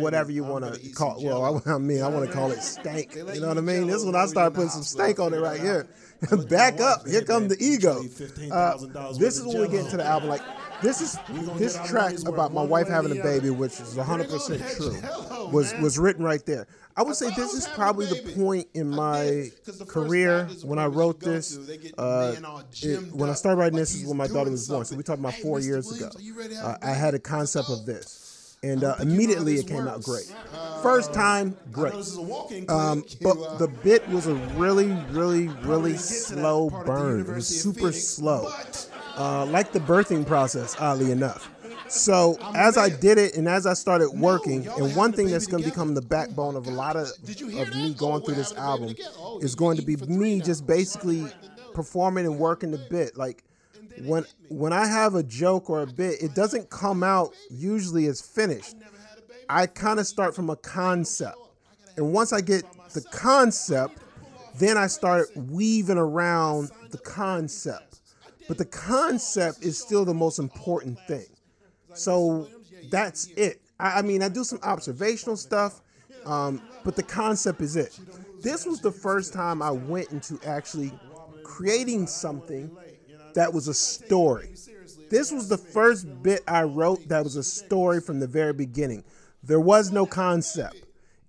whatever 0.01 0.33
you 0.33 0.43
want 0.43 0.65
to 0.75 0.91
call. 0.91 1.23
Well, 1.23 1.63
I, 1.65 1.79
mean, 1.79 2.03
I 2.03 2.09
want 2.09 2.27
to 2.27 2.33
call 2.33 2.51
it 2.51 2.61
stank. 2.61 3.15
you 3.15 3.41
know 3.41 3.47
what 3.47 3.57
I 3.57 3.61
mean? 3.61 3.87
This 3.87 4.01
is 4.01 4.05
when 4.05 4.17
I 4.17 4.27
started 4.27 4.53
putting 4.53 4.71
some 4.71 4.83
stank 4.83 5.21
on 5.21 5.33
it 5.33 5.39
right 5.39 5.61
here. 5.61 5.87
Back 6.49 6.81
up, 6.81 7.07
here 7.07 7.23
come 7.23 7.47
the 7.47 7.57
ego. 7.61 8.03
Uh, 8.51 9.13
this 9.17 9.39
is 9.39 9.47
when 9.47 9.61
we 9.61 9.69
get 9.69 9.89
to 9.91 9.97
the 9.97 10.05
album. 10.05 10.29
Like 10.29 10.43
this 10.83 11.01
is 11.01 11.19
this 11.57 11.79
track 11.89 12.15
about 12.27 12.53
my 12.53 12.63
wife 12.63 12.89
having 12.89 13.19
a 13.19 13.23
baby, 13.23 13.51
which 13.51 13.81
is 13.81 13.95
100 13.95 14.29
percent 14.29 14.63
true, 14.77 14.97
was 15.51 15.75
was 15.81 15.99
written 15.99 16.25
right 16.25 16.45
there. 16.45 16.67
I 16.97 17.03
would 17.03 17.17
say 17.17 17.27
uh, 17.27 17.35
this 17.35 17.55
is 17.55 17.67
probably 17.69 18.07
the 18.07 18.35
point 18.35 18.69
in 18.75 18.89
my 18.89 19.51
career 19.89 20.47
when 20.63 20.79
I 20.79 20.87
wrote 20.87 21.21
this. 21.21 21.59
Uh, 21.99 22.37
it, 22.83 23.13
when 23.13 23.31
I 23.31 23.35
started 23.35 23.59
writing 23.59 23.79
this, 23.79 23.95
is 23.95 24.07
when 24.07 24.17
my 24.17 24.29
daughter 24.29 24.51
was 24.51 24.69
born. 24.69 24.85
So 24.85 24.97
we 24.97 25.03
talked 25.03 25.19
about 25.19 25.35
four 25.35 25.59
years 25.59 25.91
ago. 25.91 26.11
Uh, 26.63 26.77
I 26.83 26.93
had 26.93 27.15
a 27.15 27.19
concept 27.19 27.69
of 27.71 27.85
this 27.85 28.25
and 28.65 28.83
uh, 28.83 28.95
immediately 29.01 29.57
it 29.57 29.67
came 29.67 29.85
works. 29.85 29.89
out 29.89 30.03
great. 30.03 30.35
Uh, 30.55 30.81
First 30.81 31.13
time, 31.13 31.57
great. 31.71 31.93
Um, 32.69 33.05
but 33.21 33.59
the 33.59 33.71
bit 33.83 34.09
was 34.09 34.27
a 34.27 34.35
really, 34.57 34.93
really, 35.11 35.49
really 35.65 35.97
slow 35.97 36.71
burn. 36.71 37.21
It 37.21 37.29
was 37.29 37.47
super 37.47 37.81
Phoenix, 37.81 38.09
slow 38.09 38.51
uh, 39.17 39.47
like 39.47 39.73
the 39.73 39.81
birthing 39.81 40.27
process, 40.27 40.77
oddly 40.79 41.11
enough. 41.11 41.51
So 41.89 42.39
as 42.55 42.77
I 42.77 42.89
did 42.89 43.19
it 43.19 43.37
and 43.37 43.49
as 43.49 43.67
I 43.67 43.75
started 43.75 44.11
working, 44.11 44.67
and 44.67 44.97
one 44.97 45.13
thing 45.13 45.29
that's 45.29 45.47
going 45.47 45.63
to 45.63 45.69
become 45.69 45.95
the 45.95 46.03
backbone 46.03 46.57
of 46.57 46.67
a 46.67 46.71
lot 46.71 46.97
of, 46.97 47.09
of 47.09 47.75
me 47.77 47.95
going 47.95 48.23
through 48.23 48.35
this 48.35 48.55
album 48.55 48.95
is 49.41 49.55
going 49.55 49.77
to 49.77 49.83
be 49.83 49.97
me 49.97 50.41
just 50.41 50.67
basically 50.67 51.27
performing 51.75 52.27
and 52.27 52.39
working 52.39 52.71
the 52.71 52.85
bit. 52.91 53.17
Like 53.17 53.45
when 54.03 54.25
when 54.49 54.73
I 54.73 54.87
have 54.87 55.15
a 55.15 55.23
joke 55.23 55.71
or 55.71 55.83
a 55.83 55.87
bit, 55.87 56.23
it 56.23 56.35
doesn't 56.35 56.71
come 56.71 57.03
out 57.03 57.35
usually 57.51 58.07
as 58.07 58.21
finished. 58.21 58.77
I 59.49 59.67
kind 59.67 60.01
of 60.01 60.07
start 60.07 60.35
from 60.35 60.49
a 60.49 60.57
concept, 60.57 61.37
and 61.97 62.13
once 62.13 62.33
I 62.33 62.41
get 62.41 62.65
the 62.93 63.03
concept, 63.03 63.99
then 64.57 64.79
I 64.79 64.87
start 64.87 65.29
weaving 65.37 65.99
around 65.99 66.71
the 66.91 66.99
concept. 66.99 68.01
But 68.49 68.59
the 68.59 68.65
concept 68.67 69.63
is 69.63 69.79
still 69.79 70.05
the 70.05 70.15
most 70.15 70.39
important 70.39 70.99
thing. 71.09 71.27
So 71.95 72.49
that's 72.91 73.27
it. 73.37 73.61
I, 73.79 73.99
I 73.99 74.03
mean, 74.03 74.23
I 74.23 74.29
do 74.29 74.45
some 74.45 74.61
observational 74.63 75.37
stuff 75.37 75.81
Um, 76.27 76.63
but 76.85 76.97
the 76.97 77.03
concept 77.03 77.61
is 77.61 77.77
it. 77.77 77.99
This 78.43 78.67
was 78.67 78.81
the 78.81 78.93
first 78.93 79.33
time 79.33 79.63
I 79.63 79.71
went 79.71 80.11
into 80.13 80.41
actually 80.47 80.93
creating 81.43 82.07
something 82.07 82.71
that 83.35 83.53
was 83.53 83.69
a 83.69 83.75
story. 83.75 84.55
This 85.11 85.31
was 85.33 85.49
the 85.49 85.59
first 85.59 86.07
bit 86.23 86.43
I 86.49 86.63
wrote 86.63 87.09
that 87.09 87.25
was 87.25 87.37
a 87.37 87.43
story 87.43 88.01
from 88.01 88.21
the 88.21 88.27
very 88.27 88.53
beginning. 88.55 89.05
There 89.43 89.61
was 89.61 89.93
no 89.93 90.07
concept. 90.07 90.77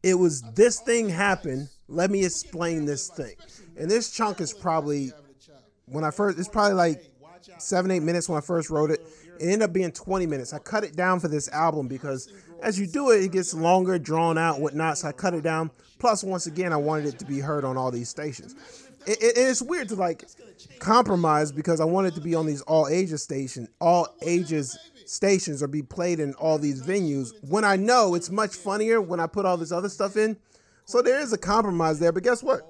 It 0.03 0.15
was 0.15 0.41
this 0.53 0.79
thing 0.79 1.09
happened. 1.09 1.69
Let 1.87 2.11
me 2.11 2.23
explain 2.25 2.85
this 2.85 3.09
thing. 3.09 3.35
And 3.77 3.89
this 3.91 4.11
chunk 4.11 4.39
is 4.41 4.53
probably 4.53 5.11
when 5.85 6.03
I 6.03 6.11
first, 6.11 6.39
it's 6.39 6.47
probably 6.47 6.73
like 6.73 7.11
seven, 7.57 7.91
eight 7.91 8.03
minutes 8.03 8.27
when 8.29 8.37
I 8.37 8.41
first 8.41 8.69
wrote 8.69 8.91
it. 8.91 9.01
It 9.39 9.45
ended 9.45 9.63
up 9.63 9.73
being 9.73 9.91
20 9.91 10.25
minutes. 10.25 10.53
I 10.53 10.59
cut 10.59 10.83
it 10.83 10.95
down 10.95 11.19
for 11.19 11.27
this 11.27 11.49
album 11.49 11.87
because 11.87 12.31
as 12.61 12.79
you 12.79 12.87
do 12.87 13.11
it, 13.11 13.23
it 13.23 13.31
gets 13.31 13.53
longer, 13.53 13.99
drawn 13.99 14.37
out, 14.37 14.59
whatnot. 14.59 14.97
So 14.97 15.09
I 15.09 15.11
cut 15.11 15.33
it 15.33 15.43
down. 15.43 15.71
Plus, 15.99 16.23
once 16.23 16.47
again, 16.47 16.73
I 16.73 16.77
wanted 16.77 17.07
it 17.07 17.19
to 17.19 17.25
be 17.25 17.39
heard 17.39 17.65
on 17.65 17.77
all 17.77 17.91
these 17.91 18.09
stations. 18.09 18.55
It, 19.05 19.21
it, 19.21 19.33
it's 19.37 19.61
weird 19.61 19.89
to 19.89 19.95
like 19.95 20.25
compromise 20.79 21.51
because 21.51 21.79
I 21.79 21.85
wanted 21.85 22.15
to 22.15 22.21
be 22.21 22.33
on 22.33 22.45
these 22.45 22.61
all 22.61 22.87
ages 22.87 23.21
station, 23.23 23.67
all 23.79 24.07
ages 24.21 24.77
stations, 25.05 25.61
or 25.61 25.67
be 25.67 25.83
played 25.83 26.19
in 26.19 26.33
all 26.35 26.57
these 26.57 26.81
venues. 26.81 27.33
When 27.47 27.63
I 27.63 27.75
know 27.75 28.15
it's 28.15 28.31
much 28.31 28.55
funnier 28.55 29.01
when 29.01 29.19
I 29.19 29.27
put 29.27 29.45
all 29.45 29.57
this 29.57 29.71
other 29.71 29.89
stuff 29.89 30.17
in. 30.17 30.37
So 30.85 31.01
there 31.01 31.19
is 31.19 31.33
a 31.33 31.37
compromise 31.37 31.99
there. 31.99 32.11
But 32.11 32.23
guess 32.23 32.41
what? 32.43 32.61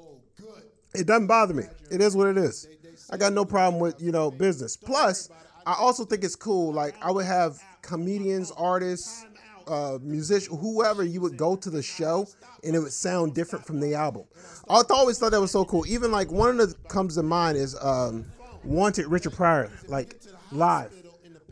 It 0.93 1.07
doesn't 1.07 1.27
bother 1.27 1.53
me. 1.53 1.65
It 1.91 2.01
is 2.01 2.15
what 2.15 2.27
it 2.27 2.37
is. 2.37 2.67
I 3.09 3.17
got 3.17 3.33
no 3.33 3.45
problem 3.45 3.79
with 3.79 4.01
you 4.01 4.11
know 4.11 4.31
business. 4.31 4.77
Plus, 4.77 5.29
I 5.65 5.73
also 5.73 6.05
think 6.05 6.23
it's 6.23 6.35
cool. 6.35 6.73
Like 6.73 6.95
I 7.01 7.11
would 7.11 7.25
have 7.25 7.61
comedians, 7.81 8.51
artists, 8.51 9.25
uh, 9.67 9.99
musician, 10.01 10.57
whoever 10.57 11.03
you 11.03 11.21
would 11.21 11.37
go 11.37 11.55
to 11.55 11.69
the 11.69 11.81
show, 11.81 12.27
and 12.63 12.75
it 12.75 12.79
would 12.79 12.93
sound 12.93 13.33
different 13.33 13.65
from 13.65 13.79
the 13.79 13.93
album. 13.93 14.23
I 14.69 14.81
always 14.89 15.19
thought 15.19 15.31
that 15.31 15.41
was 15.41 15.51
so 15.51 15.65
cool. 15.65 15.85
Even 15.87 16.11
like 16.11 16.31
one 16.31 16.59
of 16.59 16.69
the 16.69 16.75
comes 16.87 17.15
to 17.15 17.23
mind 17.23 17.57
is 17.57 17.75
um, 17.81 18.25
"Wanted" 18.63 19.07
Richard 19.07 19.33
Pryor, 19.33 19.71
like 19.87 20.19
live. 20.51 20.93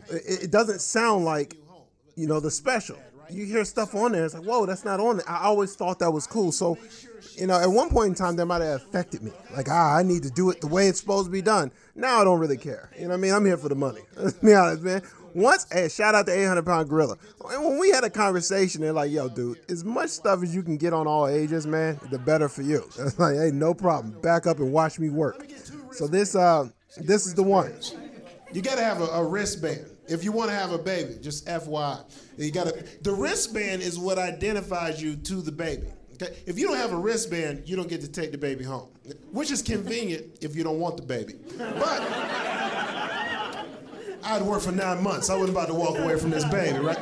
It, 0.10 0.44
it 0.44 0.52
doesn't 0.52 0.82
sound 0.82 1.26
like 1.26 1.56
you 2.16 2.28
know 2.28 2.40
the 2.40 2.52
special. 2.52 2.98
You 3.30 3.46
hear 3.46 3.66
stuff 3.66 3.96
on 3.96 4.12
there, 4.12 4.26
it's 4.26 4.34
like, 4.34 4.44
whoa, 4.44 4.66
that's 4.66 4.86
not 4.86 5.00
on 5.00 5.18
there. 5.18 5.30
I 5.30 5.44
always 5.46 5.76
thought 5.76 6.00
that 6.00 6.12
was 6.12 6.28
cool. 6.28 6.52
So, 6.52 6.78
you 7.36 7.48
know, 7.48 7.60
at 7.60 7.70
one 7.70 7.90
point 7.90 8.10
in 8.10 8.16
time, 8.16 8.36
that 8.36 8.46
might 8.46 8.62
have 8.62 8.82
affected 8.82 9.22
me. 9.24 9.32
Like, 9.56 9.68
ah, 9.70 9.96
I 9.96 10.04
need 10.04 10.24
to 10.24 10.30
do 10.30 10.50
it 10.50 10.62
the 10.62 10.68
way 10.68 10.88
it's 10.88 11.00
supposed 11.00 11.28
to 11.28 11.32
be 11.32 11.42
done. 11.42 11.72
Now 11.96 12.22
I 12.22 12.24
don't 12.24 12.40
really 12.40 12.58
care. 12.58 12.92
You 12.96 13.04
know 13.04 13.10
what 13.10 13.16
I 13.16 13.18
mean? 13.18 13.34
I'm 13.34 13.46
here 13.46 13.58
for 13.58 13.70
the 13.70 13.76
money. 13.76 14.02
Let's 14.18 14.34
be 14.34 14.54
honest, 14.54 14.84
man. 14.84 15.02
Once, 15.34 15.66
hey, 15.72 15.90
shout 15.90 16.14
out 16.14 16.28
to 16.28 16.32
800 16.32 16.64
Pound 16.64 16.90
Gorilla. 16.90 17.18
And 17.50 17.66
when 17.66 17.80
we 17.80 17.90
had 17.90 18.04
a 18.04 18.10
conversation, 18.10 18.82
they're 18.82 18.94
like, 18.94 19.12
yo, 19.12 19.30
dude, 19.30 19.60
as 19.70 19.84
much 19.84 20.12
stuff 20.12 20.44
as 20.44 20.54
you 20.54 20.62
can 20.62 20.78
get 20.78 20.94
on 20.94 21.08
all 21.08 21.28
ages, 21.28 21.66
man, 21.66 22.00
the 22.12 22.20
better 22.20 22.48
for 22.50 22.62
you. 22.62 22.88
Like, 23.18 23.36
hey, 23.36 23.52
no 23.52 23.74
problem. 23.74 24.20
Back 24.22 24.48
up 24.48 24.60
and 24.60 24.72
watch 24.72 25.00
me 25.00 25.10
work. 25.10 25.46
So 25.92 26.08
this, 26.08 26.36
uh, 26.36 26.70
this 26.98 27.26
is 27.26 27.34
the 27.34 27.44
one. 27.44 27.74
You 28.54 28.62
got 28.62 28.76
to 28.76 28.84
have 28.84 29.02
a, 29.02 29.06
a 29.06 29.26
wristband 29.26 29.86
if 30.08 30.24
you 30.24 30.32
want 30.32 30.50
to 30.50 30.56
have 30.56 30.72
a 30.72 30.78
baby. 30.78 31.16
Just 31.22 31.46
FYI, 31.48 32.04
you 32.38 32.52
got 32.52 32.68
to. 32.68 32.86
The 33.02 33.14
wristband 33.14 33.82
is 33.82 33.98
what 33.98 34.18
identifies 34.18 35.02
you 35.02 35.16
to 35.16 35.36
the 35.42 35.52
baby. 35.52 35.88
Okay? 36.14 36.36
If 36.46 36.60
you 36.60 36.68
don't 36.68 36.78
have 36.78 36.94
a 36.94 36.98
wristband, 36.98 37.64
you 37.66 37.76
don't 37.76 37.90
get 37.90 38.02
to 38.02 38.08
take 38.08 38.32
the 38.32 38.38
baby 38.38 38.64
home, 38.64 38.90
which 39.32 39.52
is 39.52 39.62
convenient 39.62 40.26
if 40.42 40.56
you 40.56 40.64
don't 40.64 40.80
want 40.80 40.98
the 40.98 41.04
baby. 41.04 41.36
But 41.58 42.02
I'd 44.24 44.42
work 44.44 44.62
for 44.62 44.72
nine 44.72 45.04
months. 45.04 45.30
I 45.30 45.36
wasn't 45.36 45.58
about 45.58 45.68
to 45.68 45.74
walk 45.74 45.98
away 45.98 46.18
from 46.18 46.30
this 46.30 46.46
baby, 46.46 46.80
right? 46.80 47.00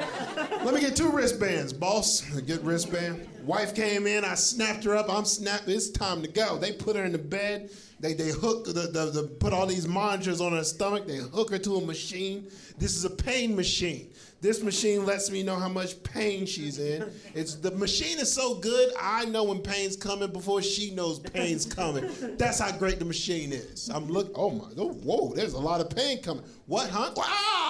Let 0.64 0.76
me 0.76 0.80
get 0.80 0.96
two 0.96 1.10
wristbands, 1.10 1.74
boss. 1.74 2.22
Get 2.42 2.62
wristband. 2.62 3.28
Wife 3.44 3.74
came 3.74 4.06
in, 4.06 4.24
I 4.24 4.36
snapped 4.36 4.84
her 4.84 4.96
up. 4.96 5.10
I'm 5.10 5.26
snapped. 5.26 5.68
It's 5.68 5.90
time 5.90 6.22
to 6.22 6.28
go. 6.28 6.60
They 6.60 6.72
put 6.72 6.96
her 6.96 7.04
in 7.04 7.12
the 7.12 7.18
bed. 7.18 7.72
They 8.00 8.14
they 8.14 8.30
hook 8.30 8.66
the, 8.66 8.74
the, 8.74 9.12
the 9.12 9.24
put 9.40 9.54
all 9.54 9.66
these 9.66 9.88
monitors 9.88 10.40
on 10.40 10.52
her 10.52 10.64
stomach. 10.64 11.08
They 11.08 11.18
hook 11.18 11.50
her 11.50 11.58
to 11.58 11.78
a 11.78 11.82
machine. 11.82 12.48
This 12.78 12.96
is 12.96 13.06
a 13.06 13.10
pain 13.10 13.56
machine. 13.56 14.12
This 14.42 14.62
machine 14.64 15.06
lets 15.06 15.30
me 15.32 15.44
know 15.44 15.56
how 15.56 15.70
much 15.70 16.02
pain 16.04 16.46
she's 16.46 16.80
in. 16.80 17.12
It's 17.34 17.56
the 17.56 17.72
machine 17.72 18.20
is 18.20 18.32
so 18.32 18.56
good. 18.56 18.92
I 19.00 19.26
know 19.26 19.44
when 19.44 19.60
pain's 19.60 19.96
coming 19.96 20.32
before 20.32 20.62
she 20.62 20.92
knows 20.92 21.20
pain's 21.20 21.66
coming. 21.66 22.10
That's 22.38 22.60
how 22.60 22.72
great 22.78 23.00
the 23.00 23.06
machine 23.06 23.52
is. 23.52 23.90
I'm 23.90 24.08
look. 24.08 24.32
Oh 24.36 24.52
my. 24.52 24.66
Oh, 24.78 24.94
whoa. 24.94 25.34
There's 25.34 25.54
a 25.54 25.60
lot 25.60 25.82
of 25.82 25.90
pain 25.90 26.22
coming. 26.22 26.44
What, 26.68 26.90
huh? 26.90 27.12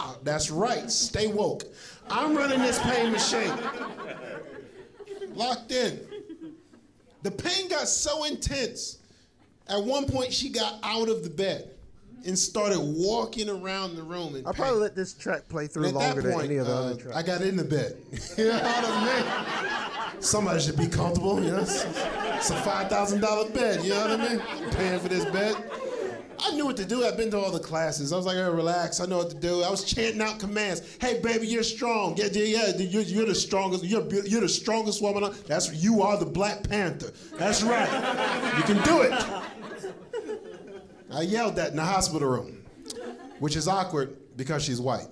Wow. 0.02 0.16
That's 0.24 0.50
right. 0.50 0.90
Stay 0.90 1.28
woke. 1.28 1.64
I'm 2.10 2.36
running 2.36 2.60
this 2.60 2.80
pain 2.80 3.12
machine. 3.12 3.54
Locked 5.34 5.72
in. 5.72 6.00
The 7.24 7.32
pain 7.32 7.70
got 7.70 7.88
so 7.88 8.24
intense. 8.24 8.98
At 9.68 9.84
one 9.84 10.06
point, 10.06 10.34
she 10.34 10.50
got 10.50 10.80
out 10.84 11.08
of 11.08 11.24
the 11.24 11.30
bed 11.30 11.70
and 12.26 12.38
started 12.38 12.80
walking 12.80 13.50
around 13.50 13.96
the 13.96 14.04
room. 14.04 14.34
Pain. 14.34 14.44
probably 14.44 14.80
let 14.80 14.96
this 14.96 15.14
track 15.14 15.48
play 15.48 15.68
through 15.68 15.90
longer 15.90 16.22
point, 16.22 16.34
than 16.34 16.46
any 16.46 16.56
of 16.58 16.68
the 16.68 16.74
uh, 16.74 16.80
other 16.80 16.96
tracks. 16.96 17.18
I 17.18 17.24
got 17.24 17.42
in 17.42 17.56
the 17.56 17.64
bed. 17.64 17.98
you 18.38 18.46
know 18.46 18.58
what 18.58 18.86
I 18.86 20.12
mean? 20.12 20.22
Somebody 20.22 20.60
should 20.62 20.78
be 20.78 20.88
comfortable. 20.88 21.42
You 21.42 21.52
know, 21.52 21.60
it's, 21.60 21.84
it's 21.84 22.50
a 22.50 22.62
five 22.62 22.90
thousand 22.90 23.22
dollar 23.22 23.50
bed. 23.50 23.84
You 23.84 23.92
know 23.92 24.08
what 24.08 24.20
I 24.20 24.30
mean? 24.30 24.72
Paying 24.72 25.00
for 25.00 25.08
this 25.08 25.26
bed. 25.26 25.56
I 26.44 26.52
knew 26.56 26.66
what 26.66 26.78
to 26.78 26.86
do. 26.86 27.06
I've 27.06 27.18
been 27.18 27.30
to 27.32 27.40
all 27.40 27.52
the 27.52 27.60
classes. 27.60 28.12
I 28.12 28.18
was 28.18 28.26
like, 28.26 28.36
hey, 28.36 28.44
relax. 28.44 29.00
I 29.00 29.06
know 29.06 29.18
what 29.20 29.30
to 29.30 29.36
do. 29.36 29.62
I 29.62 29.70
was 29.70 29.84
chanting 29.84 30.22
out 30.22 30.40
commands. 30.40 30.82
Hey, 31.00 31.20
baby, 31.20 31.48
you're 31.48 31.62
strong. 31.64 32.18
Yeah, 32.18 32.28
yeah, 32.32 32.44
yeah. 32.68 32.78
You're, 32.78 33.04
you're 33.04 33.26
the 33.28 33.36
strongest. 33.36 33.84
You're, 33.84 34.08
you're 34.26 34.42
the 34.42 34.50
strongest 34.50 35.02
woman. 35.02 35.24
on- 35.24 35.36
That's 35.48 35.72
you 35.74 36.02
are 36.02 36.18
the 36.18 36.26
Black 36.26 36.68
Panther. 36.68 37.12
That's 37.38 37.62
right. 37.62 37.88
You 38.58 38.64
can 38.64 38.82
do 38.84 39.02
it. 39.02 39.14
I 41.12 41.22
yelled 41.22 41.56
that 41.58 41.72
in 41.72 41.76
the 41.76 41.86
hospital 41.86 42.28
room, 42.30 42.64
which 43.40 43.56
is 43.56 43.68
awkward 43.68 44.18
because 44.38 44.64
she's 44.64 44.82
white. 44.82 45.08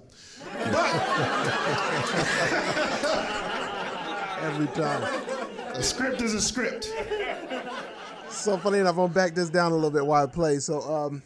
But 0.54 0.96
Every 4.42 4.68
time. 4.68 5.04
a 5.74 5.84
script 5.84 6.22
is 6.22 6.34
a 6.34 6.42
script. 6.42 6.92
So 8.40 8.58
funny 8.58 8.80
enough, 8.80 8.92
I'm 8.92 9.08
gonna 9.08 9.14
back 9.14 9.36
this 9.36 9.50
down 9.50 9.72
a 9.72 9.76
little 9.76 9.92
bit 9.92 10.06
while 10.06 10.24
I 10.24 10.28
play. 10.28 10.60
So 10.60 10.82
um, 10.82 11.24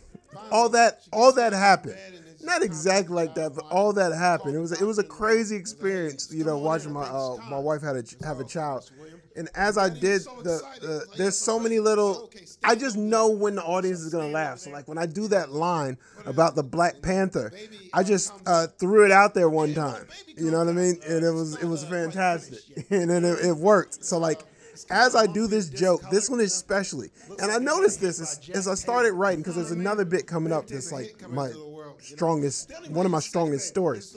all 0.52 0.70
that 0.70 1.02
all 1.12 1.32
that 1.34 1.54
happened. 1.54 1.98
Not 2.42 2.62
exactly 2.62 3.16
like 3.16 3.36
that, 3.36 3.56
but 3.56 3.64
all 3.72 3.94
that 3.94 4.12
happened. 4.12 4.56
It 4.56 4.60
was 4.60 4.74
it 4.74 4.86
was 4.86 5.00
a 5.00 5.04
crazy 5.04 5.56
experience, 5.56 6.30
you 6.34 6.44
know, 6.44 6.58
watching 6.58 6.92
my 6.92 7.04
uh, 7.04 7.38
my 7.50 7.58
wife 7.58 7.82
had 7.82 7.96
a 7.96 8.04
have 8.26 8.42
a 8.42 8.44
child, 8.44 8.92
and 9.38 9.48
as 9.56 9.78
I 9.78 9.88
did 9.88 10.24
the, 10.44 10.62
the 10.82 11.06
there's 11.18 11.38
so 11.38 11.58
many 11.58 11.80
little. 11.80 12.30
I 12.66 12.76
just 12.76 12.98
know 12.98 13.30
when 13.30 13.56
the 13.56 13.64
audience 13.64 14.02
is 14.02 14.12
gonna 14.12 14.28
laugh. 14.28 14.60
So 14.60 14.72
like 14.72 14.90
when 14.90 14.98
I 14.98 15.06
do 15.06 15.30
that 15.30 15.52
line 15.52 15.98
about 16.26 16.56
the 16.56 16.64
Black 16.64 17.02
Panther, 17.02 17.54
I 17.94 18.04
just 18.04 18.34
uh, 18.46 18.68
threw 18.78 19.06
it 19.06 19.12
out 19.12 19.34
there 19.34 19.50
one 19.50 19.74
time. 19.74 20.06
You 20.36 20.52
know 20.52 20.60
what 20.60 20.68
I 20.68 20.74
mean? 20.74 20.98
And 21.08 21.24
it 21.24 21.32
was 21.32 21.56
it 21.62 21.66
was 21.66 21.86
fantastic, 21.86 22.60
and 22.90 23.10
then 23.10 23.24
it, 23.24 23.40
it 23.46 23.56
worked. 23.56 24.04
So 24.04 24.18
like 24.18 24.42
as 24.90 25.16
I 25.16 25.28
do 25.28 25.48
this 25.48 25.70
joke, 25.70 26.02
this 26.10 26.30
one 26.30 26.40
especially, 26.40 27.10
and 27.42 27.52
I 27.52 27.58
noticed 27.58 28.02
this 28.02 28.20
as, 28.20 28.50
as 28.54 28.68
I 28.68 28.76
started 28.76 29.14
writing 29.14 29.40
because 29.40 29.56
there's 29.56 29.72
another 29.72 30.06
bit 30.06 30.28
coming 30.28 30.52
up 30.52 30.68
that's 30.68 30.92
like 30.92 31.30
my 31.30 31.52
strongest, 32.00 32.72
one 32.90 33.06
of 33.06 33.12
my 33.12 33.20
strongest 33.20 33.68
stories. 33.68 34.16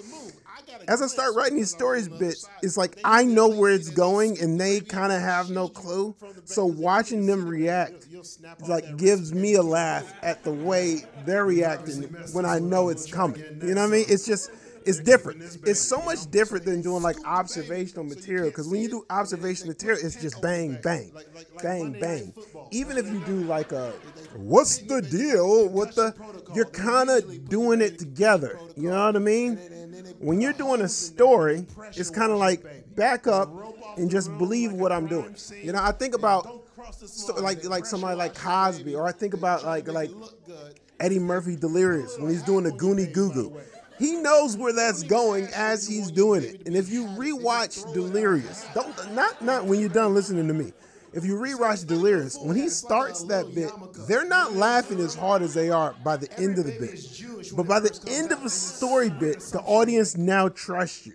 As 0.88 1.01
I 1.01 1.07
start 1.07 1.35
writing 1.35 1.57
these 1.57 1.71
stories 1.71 2.09
bits, 2.09 2.49
it's 2.62 2.77
like 2.77 2.99
I 3.05 3.25
know 3.25 3.49
where 3.49 3.73
it's 3.73 3.88
going 3.90 4.40
and 4.40 4.61
they 4.61 4.81
kind 4.81 5.12
of 5.12 5.21
have 5.21 5.51
no 5.51 5.69
clue. 5.69 6.14
So 6.45 6.66
watching 6.66 7.27
them 7.27 7.47
react 7.47 8.07
like 8.69 8.97
gives 8.97 9.33
me 9.33 9.55
a 9.55 9.62
laugh 9.62 10.12
at 10.23 10.45
the 10.45 10.53
way 10.53 11.05
they're 11.25 11.47
reacting 11.47 12.03
when 12.33 12.45
I 12.45 12.59
know 12.59 12.88
it's 12.88 13.11
coming. 13.11 13.42
You 13.62 13.75
know 13.75 13.83
what 13.83 13.88
I 13.88 13.92
mean? 13.92 14.05
It's 14.09 14.27
just 14.27 14.51
it's 14.87 15.01
different. 15.01 15.42
It's 15.66 15.81
so 15.81 16.01
much 16.01 16.31
different 16.31 16.64
than 16.64 16.81
doing 16.81 17.03
like 17.03 17.16
observational 17.27 18.05
material. 18.05 18.46
Because 18.51 18.68
when 18.68 18.81
you 18.81 18.88
do 18.88 19.05
observational 19.11 19.68
material, 19.68 19.99
it's 20.03 20.20
just 20.20 20.40
bang, 20.40 20.79
bang, 20.83 21.12
bang, 21.61 21.92
bang. 22.01 22.33
Even 22.70 22.96
if 22.96 23.07
you 23.07 23.18
do 23.27 23.40
like 23.44 23.72
uh, 23.72 23.77
a, 23.77 24.38
what's 24.38 24.79
the 24.79 25.03
deal 25.03 25.68
with 25.68 25.94
the, 25.96 26.14
you're 26.55 26.66
kind 26.66 27.11
of 27.11 27.49
doing 27.49 27.81
it 27.81 27.99
together. 27.99 28.59
You 28.77 28.90
know 28.90 29.07
what 29.07 29.16
I 29.16 29.18
mean? 29.18 29.57
When 30.20 30.40
you're 30.40 30.53
doing 30.53 30.81
a 30.83 30.88
story, 30.88 31.66
it's 31.94 32.11
kind 32.11 32.31
of 32.31 32.38
like 32.38 32.94
back 32.94 33.27
up 33.27 33.51
and 33.96 34.09
just 34.09 34.37
believe 34.38 34.72
what 34.72 34.92
I'm 34.92 35.09
doing. 35.09 35.35
You 35.62 35.72
know, 35.72 35.83
I 35.83 35.90
think 35.90 36.14
about 36.14 36.62
so, 36.94 37.35
like 37.35 37.64
like 37.64 37.87
somebody 37.87 38.16
like 38.16 38.35
Cosby, 38.35 38.94
or 38.94 39.07
I 39.09 39.12
think 39.12 39.35
about 39.35 39.64
like 39.64 39.88
like 39.88 40.11
Eddie 41.01 41.18
Murphy 41.18 41.57
Delirious 41.57 42.16
when 42.18 42.31
he's 42.31 42.42
doing 42.42 42.64
the 42.64 42.70
Goonie 42.70 43.12
Goo 43.12 43.33
Goo. 43.33 43.61
He 43.98 44.16
knows 44.16 44.56
where 44.56 44.72
that's 44.72 45.02
going 45.02 45.48
as 45.54 45.87
he's 45.87 46.11
doing 46.11 46.42
it. 46.44 46.66
And 46.66 46.76
if 46.76 46.90
you 46.90 47.04
rewatch 47.06 47.92
Delirious, 47.94 48.66
don't 48.74 49.14
not 49.14 49.42
not 49.42 49.64
when 49.66 49.80
you're 49.80 49.88
done 49.88 50.14
listening 50.14 50.48
to 50.48 50.54
me. 50.54 50.72
if 51.16 51.24
you 51.24 51.35
rewatch 51.37 51.87
Delirious, 51.87 52.38
when 52.38 52.56
he 52.56 52.68
starts 52.68 53.24
that 53.24 53.54
bit, 53.54 53.70
they're 54.06 54.28
not 54.28 54.52
laughing 54.52 55.00
as 55.00 55.14
hard 55.14 55.40
as 55.40 55.54
they 55.54 55.70
are 55.70 55.94
by 56.04 56.16
the 56.16 56.30
end 56.38 56.59
of 56.59 56.66
the 56.66 56.78
bit. 56.78 57.54
But 57.56 57.66
by 57.66 57.80
the 57.80 57.98
end 58.09 58.32
of 58.32 58.44
a 58.44 58.50
story 58.50 59.09
bit, 59.09 59.40
the 59.40 59.61
audience 59.61 60.16
now 60.16 60.48
trusts 60.50 61.06
you. 61.06 61.14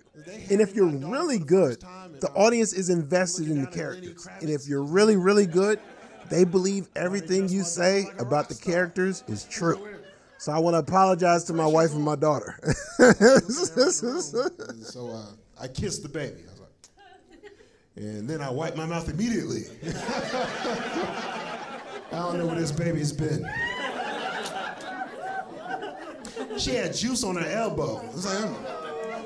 And 0.50 0.60
if 0.60 0.74
you're 0.74 0.86
really 0.86 1.38
good, 1.38 1.80
the 2.20 2.30
audience 2.34 2.72
is 2.72 2.90
invested 2.90 3.48
in 3.48 3.60
the 3.60 3.68
characters. 3.68 4.26
And 4.40 4.50
if 4.50 4.66
you're 4.66 4.82
really, 4.82 5.16
really 5.16 5.46
good, 5.46 5.78
they 6.30 6.44
believe 6.44 6.88
everything 6.96 7.48
you 7.48 7.62
say 7.62 8.06
about 8.18 8.48
the 8.48 8.54
characters 8.56 9.22
is 9.28 9.44
true. 9.44 9.86
So 10.42 10.50
I 10.50 10.58
want 10.58 10.74
to 10.74 10.78
apologize 10.78 11.44
to 11.44 11.52
my 11.52 11.66
wife 11.66 11.94
and 11.94 12.02
my 12.02 12.16
daughter. 12.16 12.58
so 12.98 13.06
uh, 15.08 15.26
I 15.60 15.68
kissed 15.68 16.02
the 16.02 16.08
baby. 16.12 16.40
I 16.48 16.50
was 16.50 16.58
like, 16.58 16.72
and 17.94 18.28
then 18.28 18.40
I 18.40 18.50
wiped 18.50 18.76
my 18.76 18.84
mouth 18.84 19.08
immediately. 19.08 19.66
I 22.10 22.10
don't 22.10 22.38
know 22.38 22.46
where 22.46 22.56
this 22.56 22.72
baby's 22.72 23.12
been. 23.12 23.48
She 26.58 26.74
had 26.74 26.92
juice 26.92 27.22
on 27.22 27.36
her 27.36 27.46
elbow. 27.46 27.98
I 27.98 28.06
was 28.12 28.26
like, 28.26 28.50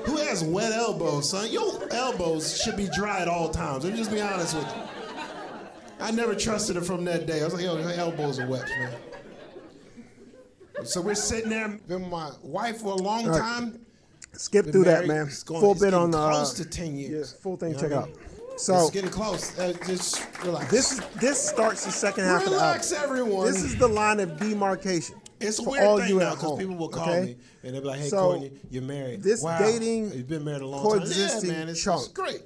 who 0.05 0.17
has 0.17 0.43
wet 0.43 0.71
elbows, 0.71 1.31
son? 1.31 1.51
Your 1.51 1.91
elbows 1.93 2.61
should 2.61 2.77
be 2.77 2.89
dry 2.95 3.21
at 3.21 3.27
all 3.27 3.49
times. 3.49 3.85
Let 3.85 3.93
me 3.93 3.97
just 3.97 4.11
be 4.11 4.21
honest 4.21 4.53
with 4.53 4.67
you. 4.67 4.83
I 5.99 6.11
never 6.11 6.35
trusted 6.35 6.75
her 6.75 6.83
from 6.83 7.05
that 7.05 7.25
day. 7.25 7.41
I 7.41 7.45
was 7.45 7.55
like, 7.55 7.63
yo, 7.63 7.81
her 7.81 7.93
elbows 7.93 8.39
are 8.39 8.45
wet, 8.45 8.67
man. 8.67 8.93
So 10.83 11.01
we're 11.01 11.15
sitting 11.15 11.49
there, 11.49 11.67
been 11.87 12.09
my 12.09 12.31
wife 12.43 12.77
for 12.81 12.93
a 12.93 12.95
long 12.95 13.25
right. 13.27 13.39
time. 13.39 13.79
Skip 14.33 14.65
Been 14.65 14.71
through 14.71 14.85
married, 14.85 15.09
that, 15.09 15.13
man. 15.13 15.27
it's 15.27 15.43
going- 15.43 15.61
full 15.61 15.71
it's 15.71 15.81
bit 15.81 15.93
on 15.93 16.11
the 16.11 16.29
close 16.29 16.53
to 16.53 16.65
10 16.65 16.95
years. 16.95 17.33
Yeah, 17.35 17.41
full 17.41 17.57
thing. 17.57 17.69
You 17.69 17.75
know 17.75 17.81
check 17.81 17.91
out. 17.91 18.07
mean? 18.07 18.17
So 18.57 18.81
it's 18.81 18.91
getting 18.91 19.09
close. 19.09 19.57
Uh, 19.57 19.73
just 19.85 20.23
relax. 20.43 20.71
this 20.71 20.91
is 20.93 20.99
this 21.19 21.39
starts 21.49 21.85
the 21.85 21.91
second 21.91 22.23
half 22.23 22.43
Relax, 22.43 22.45
of 22.45 22.51
the 22.51 22.57
album. 22.57 22.67
Relax, 22.67 22.91
everyone. 23.31 23.45
This 23.47 23.63
is 23.63 23.77
the 23.77 23.87
line 23.87 24.19
of 24.19 24.39
demarcation. 24.39 25.15
It's 25.39 25.59
a 25.59 25.63
weird 25.63 25.83
all 25.83 25.97
thing 25.99 26.09
you 26.09 26.19
now 26.19 26.33
because 26.33 26.57
people 26.57 26.75
will 26.75 26.89
call 26.89 27.09
okay? 27.09 27.23
me 27.25 27.35
and 27.63 27.73
they'll 27.75 27.81
be 27.81 27.87
like, 27.87 27.99
"Hey, 27.99 28.09
So, 28.09 28.17
Courtney, 28.17 28.51
you're 28.71 28.81
married. 28.81 29.21
this 29.21 29.43
wow, 29.43 29.59
dating 29.59 30.11
you've 30.11 30.27
been 30.27 30.43
married 30.43 30.63
a 30.63 30.67
long 30.67 30.81
coexisting 30.81 31.41
time. 31.41 31.51
Yeah, 31.51 31.57
man, 31.65 31.69
it's, 31.69 31.83
chunk. 31.83 31.99
it's 32.05 32.13
great. 32.13 32.41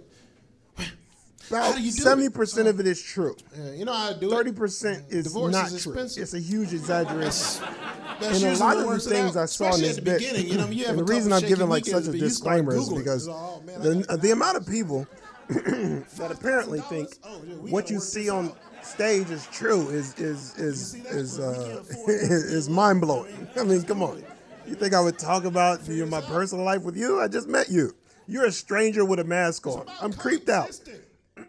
About 1.50 1.63
How 1.63 1.72
do 1.74 1.82
you 1.82 1.91
do 1.91 1.98
seventy 1.98 2.30
percent 2.30 2.67
of 2.67 2.80
it 2.82 2.88
is 2.88 3.02
true. 3.02 3.36
Yeah, 3.58 3.72
you 3.72 3.86
know 3.86 3.94
how 3.94 4.12
to 4.13 4.20
do 4.20 4.30
Thirty 4.30 4.50
it. 4.52 4.56
percent 4.56 5.06
is 5.10 5.26
Divorce 5.26 5.54
not 5.54 5.72
is 5.72 5.84
true. 5.84 5.94
It's 5.98 6.34
a 6.34 6.39
huge 6.39 6.74
exaggeration. 6.74 7.63
And 8.24 8.44
a 8.44 8.56
lot 8.58 8.78
of 8.78 8.88
the 8.88 9.00
things 9.00 9.36
out, 9.36 9.44
I 9.44 9.46
saw 9.46 9.76
in 9.76 9.82
this 9.82 10.00
bit, 10.00 10.20
beginning. 10.20 10.48
You 10.48 10.58
know, 10.58 10.68
you 10.68 10.86
have 10.86 10.98
and 10.98 11.00
the 11.00 11.04
reason 11.14 11.34
I'm 11.34 11.42
giving 11.42 11.70
like 11.70 11.86
such 11.86 12.06
a 12.06 12.12
but 12.12 12.16
you 12.20 12.30
start 12.30 12.66
disclaimer 12.66 12.76
is 12.76 12.90
because 12.90 13.28
Oh, 13.28 13.62
man, 13.66 13.82
the, 13.82 14.18
the 14.18 14.32
amount 14.32 14.58
of 14.58 14.68
people 14.68 15.08
that 15.50 16.30
apparently 16.32 16.80
think 16.82 17.10
Oh, 17.24 17.42
yeah, 17.46 17.56
what 17.56 17.90
you 17.90 18.00
see 18.00 18.30
on 18.30 18.54
stage 18.84 19.30
is 19.30 19.48
true 19.48 19.90
is 19.90 20.14
is 20.20 20.58
is 20.58 20.96
is 20.96 21.40
uh, 21.40 21.84
is 22.08 22.70
mind 22.70 23.02
blowing. 23.02 23.48
I 23.58 23.64
mean, 23.64 23.84
come 23.84 24.04
on. 24.04 24.24
You 24.68 24.76
think 24.76 24.94
I 24.94 25.02
would 25.02 25.18
talk 25.18 25.44
about 25.44 25.88
my 25.88 26.22
personal 26.22 26.64
life 26.64 26.84
with 26.84 26.96
you? 26.96 27.20
I 27.20 27.28
just 27.28 27.48
met 27.48 27.70
you. 27.70 27.94
You're 28.28 28.46
a 28.46 28.52
stranger 28.52 29.04
with 29.04 29.20
a 29.20 29.24
mask 29.24 29.68
on. 29.68 29.86
I'm 30.00 30.14
creeped 30.14 30.48
out. 30.50 30.80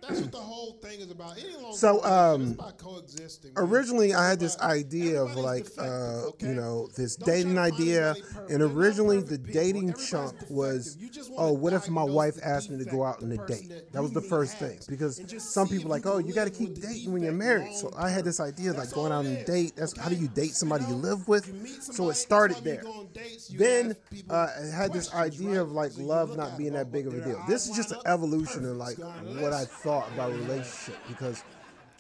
That's 0.03 0.21
what 0.21 0.33
the 0.33 0.39
whole 0.39 0.73
thing 0.83 0.99
is 0.99 1.13
about. 1.13 1.39
So, 1.75 2.03
um, 2.05 2.53
about 2.59 2.77
coexisting. 2.77 3.53
Originally, 3.57 4.15
I 4.15 4.29
had 4.29 4.41
this 4.41 4.59
idea 4.59 5.23
of 5.23 5.37
like, 5.37 5.69
uh, 5.79 6.27
okay? 6.31 6.49
you 6.49 6.55
know, 6.55 6.89
this 6.97 7.15
Don't 7.15 7.29
dating 7.29 7.57
idea. 7.57 8.17
And 8.51 8.63
originally, 8.63 9.23
the 9.23 9.39
dating 9.39 9.95
chunk 9.95 10.35
was, 10.51 10.97
You 10.99 11.09
just 11.09 11.31
wanna 11.31 11.51
oh, 11.51 11.53
what 11.53 11.73
if 11.73 11.89
my 11.89 12.03
wife 12.03 12.37
asked 12.43 12.69
me 12.69 12.83
to 12.83 12.91
go 12.91 13.05
out 13.05 13.23
on 13.23 13.31
a 13.31 13.47
date? 13.47 13.73
that 13.93 14.03
was 14.03 14.13
the 14.13 14.21
first 14.21 14.59
thing 14.59 14.81
because 14.89 15.23
some 15.39 15.69
people 15.69 15.89
like, 15.89 16.05
oh, 16.05 16.19
you 16.19 16.33
got 16.33 16.45
to 16.45 16.51
keep 16.51 16.81
dating 16.81 17.13
when 17.13 17.23
you're 17.23 17.33
married. 17.33 17.73
So 17.75 17.93
I 17.97 18.11
had 18.11 18.25
this 18.25 18.41
idea 18.41 18.73
like 18.73 18.91
going 18.91 19.13
out 19.13 19.25
on 19.25 19.27
a 19.27 19.45
date. 19.45 19.75
That's 19.77 19.97
how 19.97 20.09
do 20.09 20.17
you 20.17 20.27
date 20.27 20.55
somebody 20.55 20.85
you 20.87 20.95
live 20.95 21.29
with? 21.29 21.47
So 21.81 22.11
it 22.11 22.15
started 22.15 22.57
that's 22.57 22.65
why 22.65 22.71
you 22.71 22.77
there. 22.77 22.85
go 22.85 22.93
on 22.93 23.09
dates, 23.13 23.51
you 23.51 23.59
Then 23.59 23.97
uh, 24.29 24.49
I 24.61 24.77
had 24.77 24.93
this 24.93 25.15
idea 25.15 25.63
of 25.63 25.71
like 25.71 25.93
love 25.97 26.37
not 26.37 26.59
being 26.59 26.73
that 26.73 26.91
big 26.91 27.07
of 27.07 27.15
a 27.15 27.21
deal. 27.21 27.41
This 27.47 27.69
is 27.69 27.77
just 27.77 27.93
an 27.93 28.01
evolution 28.07 28.65
of 28.65 28.77
like 28.77 28.99
what 28.99 29.53
I 29.53 29.61
less. 29.61 29.92
Thought 29.93 30.09
about 30.15 30.31
a 30.31 30.35
relationship 30.35 30.99
because 31.07 31.45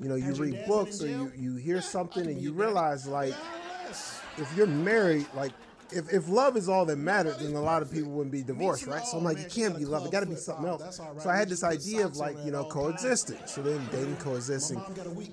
you 0.01 0.09
know 0.09 0.15
you 0.15 0.33
read 0.35 0.65
books 0.67 1.03
or 1.03 1.09
you, 1.09 1.31
you 1.37 1.57
hear 1.57 1.83
something 1.83 2.27
and 2.27 2.41
you 2.41 2.53
realize 2.53 3.07
like 3.07 3.35
if 4.39 4.49
you're 4.57 4.67
married, 4.67 5.27
like 5.35 5.53
if, 5.95 6.13
if 6.13 6.29
love 6.29 6.57
is 6.57 6.69
all 6.69 6.85
that 6.87 6.97
matters, 6.97 7.37
then 7.39 7.55
a 7.55 7.61
lot 7.61 7.83
of 7.83 7.91
people 7.93 8.11
wouldn't 8.13 8.33
be 8.33 8.43
divorced, 8.43 8.87
right? 8.87 9.05
So 9.07 9.19
I'm 9.19 9.25
like, 9.25 9.39
it 9.39 9.51
can't 9.51 9.77
be 9.77 9.85
love. 9.85 10.05
It 10.07 10.13
got 10.13 10.21
to 10.21 10.27
be 10.27 10.35
something 10.37 10.67
else. 10.67 11.01
So 11.23 11.31
I 11.31 11.37
had 11.37 11.49
this 11.49 11.63
idea 11.65 12.05
of 12.07 12.17
like, 12.17 12.37
you 12.45 12.51
know, 12.51 12.65
coexisting. 12.65 13.39
So 13.47 13.63
then 13.63 13.81
dating, 13.93 14.17
coexisting, 14.17 14.81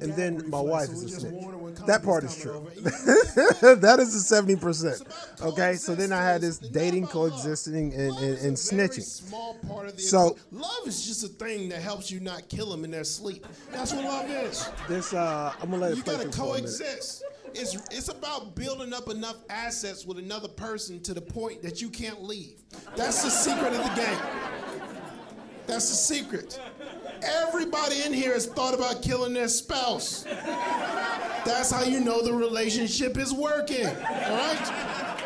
and 0.02 0.14
then 0.16 0.50
my 0.50 0.60
wife 0.62 0.90
is 0.92 1.04
a 1.04 1.10
snitch. 1.10 1.44
That 1.88 2.04
part 2.04 2.24
is 2.24 2.36
true. 2.36 2.68
that 2.84 3.98
is 4.00 4.14
the 4.14 4.20
seventy 4.20 4.56
percent. 4.56 5.02
Okay, 5.42 5.76
so 5.76 5.96
then 5.96 6.12
I 6.12 6.24
had 6.24 6.42
this 6.42 6.58
dating, 6.60 7.08
coexisting, 7.08 7.94
and, 7.94 8.18
and, 8.18 8.38
and 8.40 8.56
snitching. 8.58 9.04
Small 9.04 9.56
part 9.68 9.88
of 9.88 9.96
the 9.96 10.02
So- 10.02 10.38
love 10.52 10.88
is 10.88 11.06
just 11.06 11.24
a 11.24 11.28
thing 11.28 11.70
that 11.70 11.82
helps 11.82 12.12
you 12.12 12.20
not 12.20 12.48
kill 12.50 12.70
them 12.70 12.84
in 12.84 12.92
their 12.92 13.04
sleep. 13.04 13.46
That's 13.72 13.94
what 13.94 14.04
love 14.04 14.30
is. 14.30 14.70
This 14.88 15.14
uh, 15.14 15.54
I'm 15.62 15.70
gonna 15.70 15.82
let 15.82 15.92
it 15.94 15.98
You 15.98 16.04
play 16.04 16.16
gotta 16.18 16.30
through 16.30 16.32
for 16.34 16.42
a 16.42 16.46
minute. 16.62 16.62
coexist. 16.62 17.24
It's 17.54 17.76
it's 17.92 18.10
about 18.10 18.56
building 18.56 18.94
up 18.94 19.10
enough 19.10 19.38
assets 19.50 20.06
with 20.06 20.18
another 20.18 20.48
person 20.48 21.02
to 21.02 21.14
the 21.14 21.22
point 21.22 21.62
that 21.62 21.82
you 21.82 21.90
can't 21.90 22.24
leave. 22.24 22.62
That's 22.96 23.24
the 23.24 23.30
secret 23.30 23.74
of 23.74 23.84
the 23.84 24.02
game. 24.02 24.20
That's 25.68 25.90
the 25.90 25.96
secret. 25.96 26.60
Everybody 27.22 28.02
in 28.04 28.14
here 28.14 28.34
has 28.34 28.48
thought 28.48 28.74
about 28.74 29.04
killing 29.04 29.34
their 29.34 29.48
spouse. 29.48 30.24
That's 30.24 31.70
how 31.70 31.84
you 31.84 32.00
know 32.00 32.24
the 32.24 32.34
relationship 32.34 33.18
is 33.18 33.34
working. 33.34 33.86
All 33.86 33.94
right? 33.94 35.20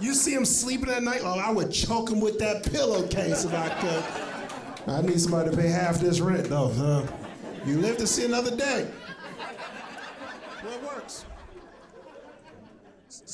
You 0.00 0.12
see 0.12 0.34
him 0.34 0.44
sleeping 0.44 0.90
at 0.90 1.02
night. 1.02 1.20
Oh, 1.22 1.38
I 1.38 1.50
would 1.50 1.72
choke 1.72 2.10
him 2.10 2.20
with 2.20 2.38
that 2.40 2.70
pillowcase 2.70 3.44
if 3.44 3.54
I 3.54 3.68
could. 3.80 4.92
I 4.92 5.00
need 5.00 5.18
somebody 5.18 5.50
to 5.50 5.56
pay 5.56 5.68
half 5.68 5.98
this 5.98 6.20
rent, 6.20 6.44
though. 6.48 6.68
Huh? 6.68 7.06
You 7.64 7.78
live 7.78 7.96
to 7.98 8.06
see 8.06 8.26
another 8.26 8.54
day. 8.54 8.90
Well, 10.62 10.72
it 10.74 10.82
works. 10.82 11.24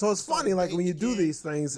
So 0.00 0.10
it's 0.10 0.22
funny, 0.22 0.54
like 0.54 0.72
when 0.72 0.86
you 0.86 0.94
do 0.94 1.14
these 1.14 1.42
things 1.42 1.76